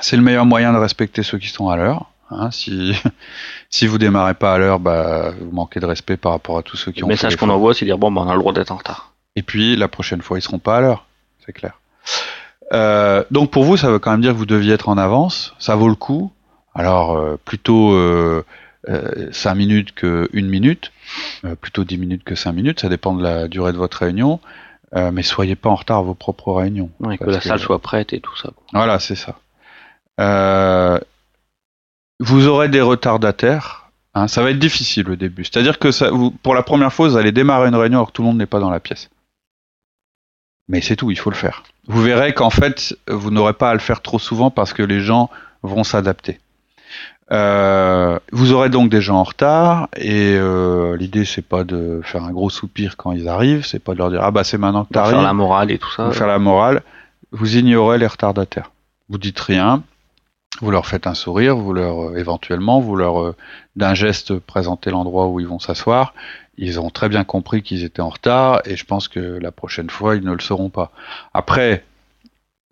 C'est 0.00 0.16
le 0.16 0.22
meilleur 0.22 0.46
moyen 0.46 0.72
de 0.72 0.78
respecter 0.78 1.22
ceux 1.22 1.38
qui 1.38 1.48
sont 1.48 1.68
à 1.68 1.76
l'heure. 1.76 2.10
Hein. 2.30 2.50
si, 2.50 2.94
si 3.70 3.86
vous 3.86 3.98
démarrez 3.98 4.34
pas 4.34 4.54
à 4.54 4.58
l'heure, 4.58 4.80
bah, 4.80 5.32
vous 5.40 5.50
manquez 5.50 5.80
de 5.80 5.86
respect 5.86 6.16
par 6.16 6.32
rapport 6.32 6.58
à 6.58 6.62
tous 6.62 6.76
ceux 6.76 6.92
qui 6.92 7.02
ont. 7.02 7.06
Le 7.06 7.12
message 7.12 7.36
qu'on 7.36 7.48
envoie, 7.50 7.74
c'est 7.74 7.84
dire 7.84 7.98
bon, 7.98 8.10
bah, 8.10 8.22
on 8.24 8.28
a 8.28 8.34
le 8.34 8.40
droit 8.40 8.52
d'être 8.52 8.72
en 8.72 8.76
retard. 8.76 9.12
Et 9.36 9.42
puis 9.42 9.76
la 9.76 9.88
prochaine 9.88 10.22
fois, 10.22 10.38
ils 10.38 10.42
seront 10.42 10.58
pas 10.58 10.78
à 10.78 10.80
l'heure, 10.80 11.06
c'est 11.44 11.52
clair. 11.52 11.80
Euh, 12.72 13.22
donc 13.30 13.50
pour 13.50 13.64
vous, 13.64 13.76
ça 13.76 13.90
veut 13.90 13.98
quand 13.98 14.10
même 14.10 14.22
dire 14.22 14.32
que 14.32 14.38
vous 14.38 14.46
deviez 14.46 14.74
être 14.74 14.88
en 14.88 14.98
avance. 14.98 15.54
Ça 15.58 15.76
vaut 15.76 15.88
le 15.88 15.94
coup. 15.94 16.32
Alors 16.76 17.16
euh, 17.16 17.36
plutôt 17.44 17.92
euh, 17.94 18.44
5 19.32 19.54
minutes 19.54 19.92
que 19.94 20.28
1 20.32 20.42
minute, 20.42 20.92
plutôt 21.60 21.84
10 21.84 21.98
minutes 21.98 22.24
que 22.24 22.34
5 22.34 22.52
minutes. 22.52 22.80
Ça 22.80 22.88
dépend 22.88 23.14
de 23.14 23.22
la 23.22 23.48
durée 23.48 23.72
de 23.72 23.78
votre 23.78 23.98
réunion. 23.98 24.40
Euh, 24.94 25.10
mais 25.10 25.22
soyez 25.22 25.56
pas 25.56 25.68
en 25.68 25.74
retard 25.74 25.98
à 25.98 26.02
vos 26.02 26.14
propres 26.14 26.52
réunions. 26.52 26.90
que 27.18 27.24
la 27.24 27.40
salle 27.40 27.58
soit 27.58 27.80
prête 27.80 28.12
et 28.12 28.20
tout 28.20 28.36
ça. 28.36 28.50
Voilà, 28.72 28.98
c'est 28.98 29.16
ça. 29.16 29.38
Euh, 30.20 30.98
vous 32.20 32.46
aurez 32.46 32.68
des 32.68 32.80
retardataires. 32.80 33.90
Hein, 34.14 34.28
ça 34.28 34.42
va 34.42 34.50
être 34.50 34.58
difficile 34.58 35.10
au 35.10 35.16
début. 35.16 35.44
C'est-à-dire 35.44 35.78
que 35.78 35.90
ça, 35.90 36.10
vous, 36.10 36.30
pour 36.30 36.54
la 36.54 36.62
première 36.62 36.92
fois, 36.92 37.08
vous 37.08 37.16
allez 37.16 37.32
démarrer 37.32 37.68
une 37.68 37.74
réunion 37.74 37.98
alors 37.98 38.08
que 38.08 38.12
tout 38.12 38.22
le 38.22 38.28
monde 38.28 38.38
n'est 38.38 38.46
pas 38.46 38.60
dans 38.60 38.70
la 38.70 38.80
pièce. 38.80 39.10
Mais 40.68 40.80
c'est 40.80 40.96
tout, 40.96 41.10
il 41.10 41.18
faut 41.18 41.30
le 41.30 41.36
faire. 41.36 41.64
Vous 41.86 42.02
verrez 42.02 42.32
qu'en 42.32 42.50
fait, 42.50 42.96
vous 43.08 43.30
n'aurez 43.30 43.52
pas 43.52 43.70
à 43.70 43.74
le 43.74 43.78
faire 43.78 44.00
trop 44.00 44.18
souvent 44.18 44.50
parce 44.50 44.72
que 44.72 44.82
les 44.82 45.00
gens 45.00 45.30
vont 45.62 45.84
s'adapter. 45.84 46.40
Euh, 47.32 48.20
vous 48.30 48.52
aurez 48.52 48.68
donc 48.68 48.88
des 48.88 49.00
gens 49.00 49.16
en 49.16 49.24
retard 49.24 49.88
et 49.96 50.36
euh, 50.36 50.96
l'idée 50.96 51.24
c'est 51.24 51.42
pas 51.42 51.64
de 51.64 52.00
faire 52.04 52.22
un 52.22 52.30
gros 52.30 52.50
soupir 52.50 52.96
quand 52.96 53.10
ils 53.10 53.28
arrivent, 53.28 53.66
c'est 53.66 53.80
pas 53.80 53.94
de 53.94 53.98
leur 53.98 54.10
dire 54.10 54.20
ah 54.22 54.30
bah 54.30 54.44
c'est 54.44 54.58
maintenant 54.58 54.84
que 54.84 54.92
t'arrives. 54.92 55.14
Faire 55.14 55.22
la 55.22 55.32
morale 55.32 55.72
et 55.72 55.78
tout 55.78 55.90
ça. 55.90 56.12
Faire 56.12 56.28
la 56.28 56.38
morale. 56.38 56.82
Vous 57.32 57.56
ignorez 57.56 57.98
les 57.98 58.06
retardataires. 58.06 58.70
Vous 59.08 59.18
dites 59.18 59.40
rien. 59.40 59.82
Vous 60.60 60.70
leur 60.70 60.86
faites 60.86 61.06
un 61.06 61.14
sourire, 61.14 61.56
vous 61.56 61.72
leur 61.72 62.10
euh, 62.10 62.16
éventuellement 62.16 62.80
vous 62.80 62.94
leur 62.94 63.20
euh, 63.20 63.36
d'un 63.74 63.94
geste 63.94 64.38
présentez 64.38 64.90
l'endroit 64.90 65.26
où 65.26 65.40
ils 65.40 65.48
vont 65.48 65.58
s'asseoir. 65.58 66.14
Ils 66.58 66.78
ont 66.78 66.90
très 66.90 67.08
bien 67.08 67.24
compris 67.24 67.62
qu'ils 67.62 67.82
étaient 67.82 68.00
en 68.00 68.08
retard 68.08 68.62
et 68.64 68.76
je 68.76 68.84
pense 68.84 69.08
que 69.08 69.20
la 69.20 69.50
prochaine 69.50 69.90
fois 69.90 70.14
ils 70.14 70.24
ne 70.24 70.32
le 70.32 70.40
seront 70.40 70.70
pas. 70.70 70.92
Après 71.34 71.84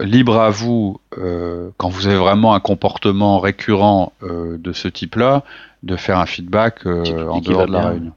libre 0.00 0.40
à 0.40 0.50
vous, 0.50 1.00
euh, 1.18 1.70
quand 1.76 1.88
vous 1.88 2.06
avez 2.06 2.16
vraiment 2.16 2.54
un 2.54 2.60
comportement 2.60 3.38
récurrent 3.38 4.12
euh, 4.22 4.58
de 4.58 4.72
ce 4.72 4.88
type-là, 4.88 5.44
de 5.82 5.96
faire 5.96 6.18
un 6.18 6.26
feedback 6.26 6.86
euh, 6.86 7.28
en 7.28 7.40
dehors 7.40 7.66
de 7.66 7.72
la 7.72 7.88
réunion. 7.88 8.12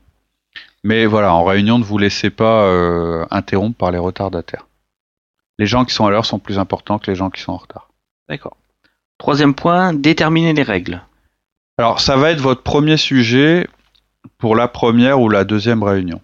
Mais 0.83 1.05
voilà, 1.05 1.33
en 1.33 1.43
réunion, 1.43 1.79
ne 1.79 1.83
vous 1.83 1.97
laissez 1.97 2.29
pas 2.29 2.71
interrompre 3.29 3.77
par 3.77 3.91
les 3.91 3.97
retardataires. 3.97 4.65
Les 5.59 5.65
gens 5.65 5.85
qui 5.85 5.93
sont 5.93 6.05
à 6.05 6.11
l'heure 6.11 6.25
sont 6.25 6.39
plus 6.39 6.59
importants 6.59 6.99
que 6.99 7.09
les 7.11 7.15
gens 7.15 7.29
qui 7.29 7.41
sont 7.41 7.51
en 7.51 7.57
retard. 7.57 7.89
D'accord. 8.29 8.55
Troisième 9.17 9.55
point, 9.55 9.93
déterminer 9.93 10.53
les 10.53 10.63
règles. 10.63 11.01
Alors, 11.77 11.99
ça 11.99 12.15
va 12.15 12.31
être 12.31 12.39
votre 12.39 12.61
premier 12.61 12.95
sujet 12.95 13.67
pour 14.37 14.55
la 14.55 14.67
première 14.67 15.19
ou 15.19 15.29
la 15.29 15.43
deuxième 15.43 15.83
réunion. 15.83 16.21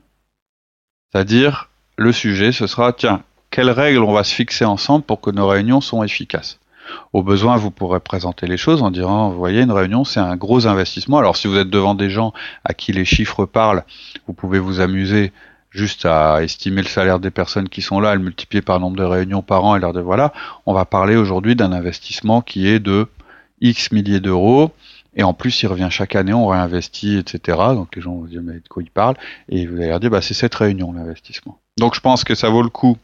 C'est-à-dire, 1.11 1.69
le 1.97 2.11
sujet, 2.11 2.51
ce 2.51 2.67
sera, 2.67 2.93
tiens, 2.93 3.23
quelles 3.53 3.69
règles 3.69 4.03
on 4.03 4.13
va 4.13 4.23
se 4.23 4.33
fixer 4.33 4.65
ensemble 4.65 5.05
pour 5.05 5.21
que 5.21 5.29
nos 5.29 5.47
réunions 5.47 5.79
soient 5.79 6.03
efficaces. 6.03 6.57
Au 7.13 7.21
besoin, 7.21 7.55
vous 7.55 7.69
pourrez 7.69 7.99
présenter 7.99 8.47
les 8.47 8.57
choses 8.57 8.81
en 8.81 8.89
disant, 8.89 9.29
vous 9.29 9.37
voyez, 9.37 9.61
une 9.61 9.71
réunion, 9.71 10.03
c'est 10.05 10.19
un 10.19 10.35
gros 10.35 10.65
investissement. 10.65 11.19
Alors, 11.19 11.37
si 11.37 11.47
vous 11.47 11.57
êtes 11.57 11.69
devant 11.69 11.93
des 11.93 12.09
gens 12.09 12.33
à 12.65 12.73
qui 12.73 12.93
les 12.93 13.05
chiffres 13.05 13.45
parlent, 13.45 13.83
vous 14.25 14.33
pouvez 14.33 14.57
vous 14.57 14.79
amuser 14.79 15.31
juste 15.69 16.07
à 16.07 16.41
estimer 16.41 16.81
le 16.81 16.87
salaire 16.87 17.19
des 17.19 17.29
personnes 17.29 17.69
qui 17.69 17.83
sont 17.83 17.99
là, 17.99 18.09
à 18.09 18.15
le 18.15 18.21
multiplier 18.21 18.63
par 18.63 18.79
nombre 18.79 18.97
de 18.97 19.03
réunions 19.03 19.43
par 19.43 19.63
an 19.65 19.75
et 19.75 19.79
leur 19.79 19.93
dire, 19.93 20.01
voilà, 20.01 20.33
on 20.65 20.73
va 20.73 20.85
parler 20.85 21.15
aujourd'hui 21.15 21.55
d'un 21.55 21.73
investissement 21.73 22.41
qui 22.41 22.67
est 22.67 22.79
de 22.79 23.07
X 23.61 23.91
milliers 23.91 24.19
d'euros. 24.19 24.71
Et 25.15 25.21
en 25.21 25.35
plus, 25.35 25.61
il 25.61 25.67
revient 25.67 25.89
chaque 25.91 26.15
année, 26.15 26.33
on 26.33 26.47
réinvestit, 26.47 27.17
etc. 27.17 27.55
Donc 27.75 27.95
les 27.95 28.01
gens 28.01 28.15
vont 28.15 28.25
dire, 28.25 28.41
mais 28.43 28.55
de 28.55 28.67
quoi 28.67 28.81
ils 28.81 28.89
parlent 28.89 29.17
Et 29.47 29.67
vous 29.67 29.75
allez 29.75 29.89
leur 29.89 29.99
dire, 29.99 30.09
bah, 30.09 30.21
c'est 30.21 30.33
cette 30.33 30.55
réunion, 30.55 30.91
l'investissement. 30.91 31.59
Donc 31.77 31.93
je 31.93 31.99
pense 31.99 32.23
que 32.23 32.33
ça 32.33 32.49
vaut 32.49 32.63
le 32.63 32.69
coup 32.69 32.97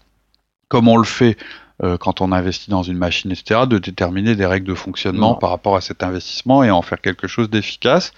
comme 0.70 0.88
on 0.88 0.98
le 0.98 1.04
fait 1.04 1.38
euh, 1.84 1.98
quand 1.98 2.22
on 2.22 2.32
investit 2.32 2.70
dans 2.70 2.84
une 2.84 2.98
machine, 2.98 3.32
etc., 3.32 3.62
de 3.68 3.78
déterminer 3.78 4.36
des 4.36 4.46
règles 4.46 4.68
de 4.68 4.76
fonctionnement 4.76 5.36
par 5.36 5.50
rapport 5.50 5.76
à 5.76 5.82
cet 5.82 6.04
investissement 6.04 6.64
et 6.64 6.72
en 6.72 6.82
faire 6.82 7.02
quelque 7.02 7.28
chose 7.28 7.50
d'efficace. 7.50 8.14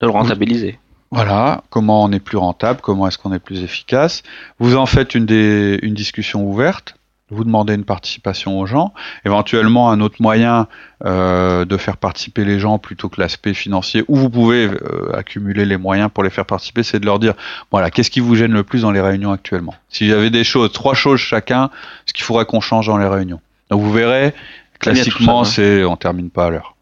De 0.00 0.06
le 0.06 0.10
rentabiliser. 0.10 0.78
Voilà, 1.10 1.62
comment 1.70 2.02
on 2.02 2.10
est 2.10 2.20
plus 2.20 2.38
rentable, 2.38 2.80
comment 2.80 3.06
est-ce 3.06 3.18
qu'on 3.18 3.32
est 3.32 3.38
plus 3.38 3.62
efficace. 3.62 4.24
Vous 4.58 4.76
en 4.76 4.86
faites 4.86 5.14
une, 5.14 5.26
des, 5.26 5.78
une 5.82 5.94
discussion 5.94 6.44
ouverte 6.44 6.96
vous 7.34 7.44
demandez 7.44 7.74
une 7.74 7.84
participation 7.84 8.58
aux 8.58 8.66
gens, 8.66 8.94
éventuellement 9.24 9.90
un 9.90 10.00
autre 10.00 10.16
moyen 10.20 10.66
euh, 11.04 11.64
de 11.64 11.76
faire 11.76 11.96
participer 11.96 12.44
les 12.44 12.58
gens 12.58 12.78
plutôt 12.78 13.08
que 13.08 13.20
l'aspect 13.20 13.54
financier, 13.54 14.04
où 14.08 14.16
vous 14.16 14.30
pouvez 14.30 14.66
euh, 14.66 15.14
accumuler 15.14 15.64
les 15.64 15.76
moyens 15.76 16.10
pour 16.12 16.24
les 16.24 16.30
faire 16.30 16.46
participer, 16.46 16.82
c'est 16.82 17.00
de 17.00 17.06
leur 17.06 17.18
dire, 17.18 17.34
voilà, 17.70 17.90
qu'est-ce 17.90 18.10
qui 18.10 18.20
vous 18.20 18.34
gêne 18.34 18.52
le 18.52 18.62
plus 18.62 18.82
dans 18.82 18.90
les 18.90 19.00
réunions 19.00 19.32
actuellement? 19.32 19.74
Si 19.88 20.06
j'avais 20.06 20.30
des 20.30 20.44
choses, 20.44 20.72
trois 20.72 20.94
choses 20.94 21.20
chacun, 21.20 21.70
ce 22.06 22.12
qu'il 22.12 22.24
faudrait 22.24 22.46
qu'on 22.46 22.60
change 22.60 22.86
dans 22.86 22.98
les 22.98 23.08
réunions. 23.08 23.40
Donc 23.70 23.82
vous 23.82 23.92
verrez, 23.92 24.34
classiquement, 24.78 25.42
hein. 25.42 25.44
c'est 25.44 25.84
on 25.84 25.96
termine 25.96 26.30
pas 26.30 26.46
à 26.46 26.50
l'heure. 26.50 26.76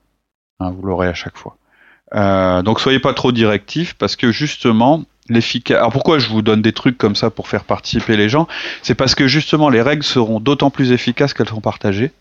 Hein, 0.61 0.71
vous 0.71 0.87
l'aurez 0.87 1.09
à 1.09 1.15
chaque 1.15 1.37
fois. 1.37 1.57
Euh, 2.15 2.63
donc 2.63 2.81
soyez 2.81 2.99
pas 2.99 3.15
trop 3.15 3.33
directif 3.33 3.95
parce 3.95 4.17
que 4.17 4.33
justement, 4.33 5.05
Alors 5.71 5.91
pourquoi 5.93 6.19
je 6.19 6.29
vous 6.29 6.43
donne 6.43 6.63
des 6.63 6.73
trucs 6.73 6.99
comme 6.99 7.15
ça 7.15 7.31
pour 7.31 7.49
faire 7.49 7.65
participer 7.65 8.17
les 8.17 8.29
gens? 8.29 8.49
C'est 8.83 8.95
parce 8.95 9.15
que 9.15 9.27
justement 9.29 9.69
les 9.69 9.81
règles 9.83 10.03
seront 10.03 10.41
d'autant 10.41 10.71
plus 10.71 10.93
efficaces 10.93 11.33
qu'elles 11.33 11.49
seront 11.49 11.61
partagées. 11.61 12.13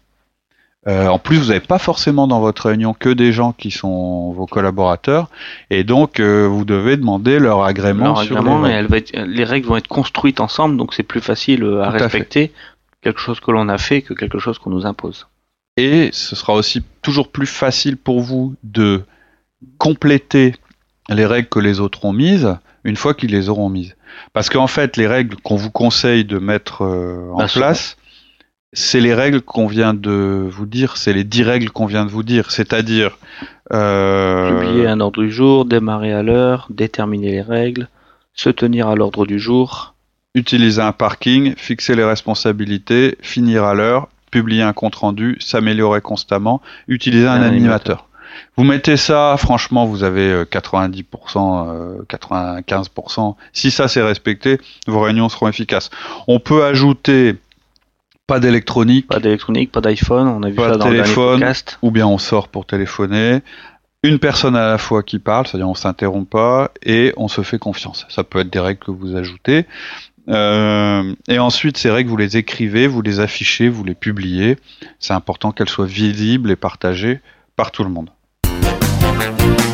Euh, 0.88 1.08
en 1.10 1.20
plus, 1.20 1.38
vous 1.38 1.48
n'avez 1.50 1.60
pas 1.60 1.78
forcément 1.78 2.26
dans 2.26 2.40
votre 2.40 2.66
réunion 2.68 2.96
que 2.96 3.10
des 3.10 3.32
gens 3.32 3.54
qui 3.54 3.70
sont 3.70 4.32
vos 4.32 4.48
collaborateurs, 4.48 5.30
et 5.70 5.84
donc 5.84 6.20
euh, 6.20 6.48
vous 6.48 6.66
devez 6.66 6.98
demander 6.98 7.38
leur 7.38 7.64
agrément. 7.64 8.06
Leur 8.06 8.24
sur 8.24 8.42
les 8.42 8.72
elle 8.72 8.88
va 8.88 8.98
être- 8.98 9.16
les 9.16 9.44
règles 9.44 9.68
vont 9.68 9.78
être 9.78 9.88
construites 9.88 10.40
ensemble, 10.40 10.78
donc 10.78 10.96
c'est 10.96 11.04
plus 11.04 11.22
facile 11.22 11.64
euh, 11.64 11.84
à 11.84 11.90
Tout 11.90 11.96
à 11.96 11.98
fait. 11.98 12.04
respecter 12.06 12.52
quelque 13.04 13.20
chose 13.20 13.40
que 13.40 13.52
l'on 13.52 13.70
a 13.70 13.78
fait 13.78 14.02
que 14.02 14.16
quelque 14.16 14.40
chose 14.40 14.58
qu'on 14.58 14.72
nous 14.72 14.88
impose. 14.88 15.28
Et 15.78 16.10
ce 16.14 16.36
sera 16.36 16.54
aussi 16.54 16.82
toujours 17.04 17.28
plus 17.30 17.46
facile 17.46 17.96
pour 17.96 18.22
vous 18.22 18.56
de 18.64 19.04
compléter 19.78 20.56
les 21.10 21.28
règles 21.28 21.48
que 21.50 21.60
les 21.60 21.80
autres 21.80 22.06
ont 22.06 22.14
mises 22.14 22.58
une 22.84 22.96
fois 22.96 23.13
qu'ils 23.13 23.32
les 23.32 23.50
auront 23.50 23.70
mises. 23.70 23.96
Parce 24.34 24.50
qu'en 24.50 24.67
fait, 24.67 24.98
les 24.98 25.08
règles 25.08 25.36
qu'on 25.38 25.56
vous 25.56 25.72
conseille 25.72 26.26
de 26.26 26.39
mettre 26.39 26.84
euh, 26.84 27.32
en 27.34 27.48
place, 27.48 27.98
c'est 28.74 29.02
les 29.02 29.13
règles 29.13 29.41
qu'on 29.41 29.67
vient 29.67 29.94
de 29.94 30.48
vous 30.50 30.65
dire, 30.65 30.98
c'est 30.98 31.13
les 31.13 31.24
dix 31.24 31.44
règles 31.44 31.70
qu'on 31.70 31.86
vient 31.86 32.06
de 32.06 32.12
vous 32.12 32.24
dire, 32.24 32.52
c'est-à-dire 32.52 33.17
euh, 33.74 34.60
Publier 34.60 34.88
un 34.88 35.00
ordre 35.00 35.22
du 35.22 35.32
jour, 35.32 35.65
démarrer 35.65 36.13
à 36.13 36.24
l'heure, 36.24 36.67
déterminer 36.70 37.32
les 37.32 37.41
règles, 37.41 37.88
se 38.34 38.50
tenir 38.50 38.88
à 38.88 38.96
l'ordre 38.96 39.26
du 39.26 39.39
jour, 39.39 39.94
utiliser 40.36 40.82
un 40.82 40.94
parking, 40.94 41.54
fixer 41.58 41.96
les 41.96 42.04
responsabilités, 42.04 43.17
finir 43.22 43.65
à 43.65 43.74
l'heure, 43.74 44.08
publier 44.32 44.63
un 44.63 44.74
compte-rendu, 44.74 45.38
s'améliorer 45.39 46.02
constamment, 46.02 46.62
utiliser 46.88 47.28
un, 47.28 47.34
Un 47.34 47.44
animateur. 47.44 48.08
Vous 48.58 48.63
mettez 48.63 48.98
ça, 48.98 49.36
franchement, 49.38 49.86
vous 49.86 50.04
avez 50.04 50.32
euh, 50.32 50.46
90%, 50.46 51.67
euh, 51.70 52.02
95%. 52.10 53.36
Si 53.54 53.72
ça 53.72 53.88
c'est 53.88 54.02
respecté, 54.02 54.60
vos 54.88 55.02
réunions 55.02 55.30
seront 55.30 55.48
efficaces. 55.48 55.89
On 56.28 56.39
peut 56.39 56.63
ajouter 56.63 57.36
pas 58.28 58.39
d'électronique, 58.39 59.08
pas 59.08 59.20
d'électronique, 59.20 59.72
pas 59.72 59.82
d'iPhone, 59.82 60.28
on 60.28 60.44
a 60.44 60.50
vu 60.50 60.56
Pas 60.56 60.72
ça 60.72 60.78
dans 60.78 60.86
le 60.88 60.94
dernier 60.94 61.04
téléphone. 61.04 61.39
podcast. 61.39 61.80
ou 61.82 61.91
bien 61.91 62.08
on 62.08 62.17
sort 62.17 62.48
pour 62.48 62.65
téléphoner. 62.65 63.41
Une 64.04 64.17
personne 64.20 64.56
à 64.56 64.67
la 64.67 64.78
fois 64.78 65.04
qui 65.04 65.20
parle, 65.20 65.46
c'est-à-dire 65.48 65.70
on 65.70 65.76
s'interrompt 65.76 66.30
pas 66.30 66.72
et 66.84 67.13
on 67.17 67.28
se 67.28 67.41
fait 67.41 67.60
confiance. 67.60 68.06
Ça 68.10 68.24
peut 68.24 68.39
être 68.39 68.50
des 68.50 68.60
règles 68.60 68.80
que 68.80 68.89
vous 68.91 69.15
ajoutez. 69.15 69.65
Euh, 70.30 71.13
et 71.28 71.39
ensuite, 71.39 71.78
ces 71.78 71.91
règles, 71.91 72.10
vous 72.10 72.17
les 72.17 72.38
écrivez, 72.38 72.88
vous 72.88 73.02
les 73.02 73.20
affichez, 73.20 73.70
vous 73.70 73.84
les 73.84 73.96
publiez. 73.96 74.58
C'est 75.00 75.13
important 75.13 75.52
qu'elles 75.52 75.70
soient 75.70 75.86
visibles 75.86 76.50
et 76.52 76.56
partagées 76.56 77.20
par 77.56 77.72
tout 77.72 77.84
le 77.84 77.89
monde. 77.89 78.10
Thank 79.22 79.71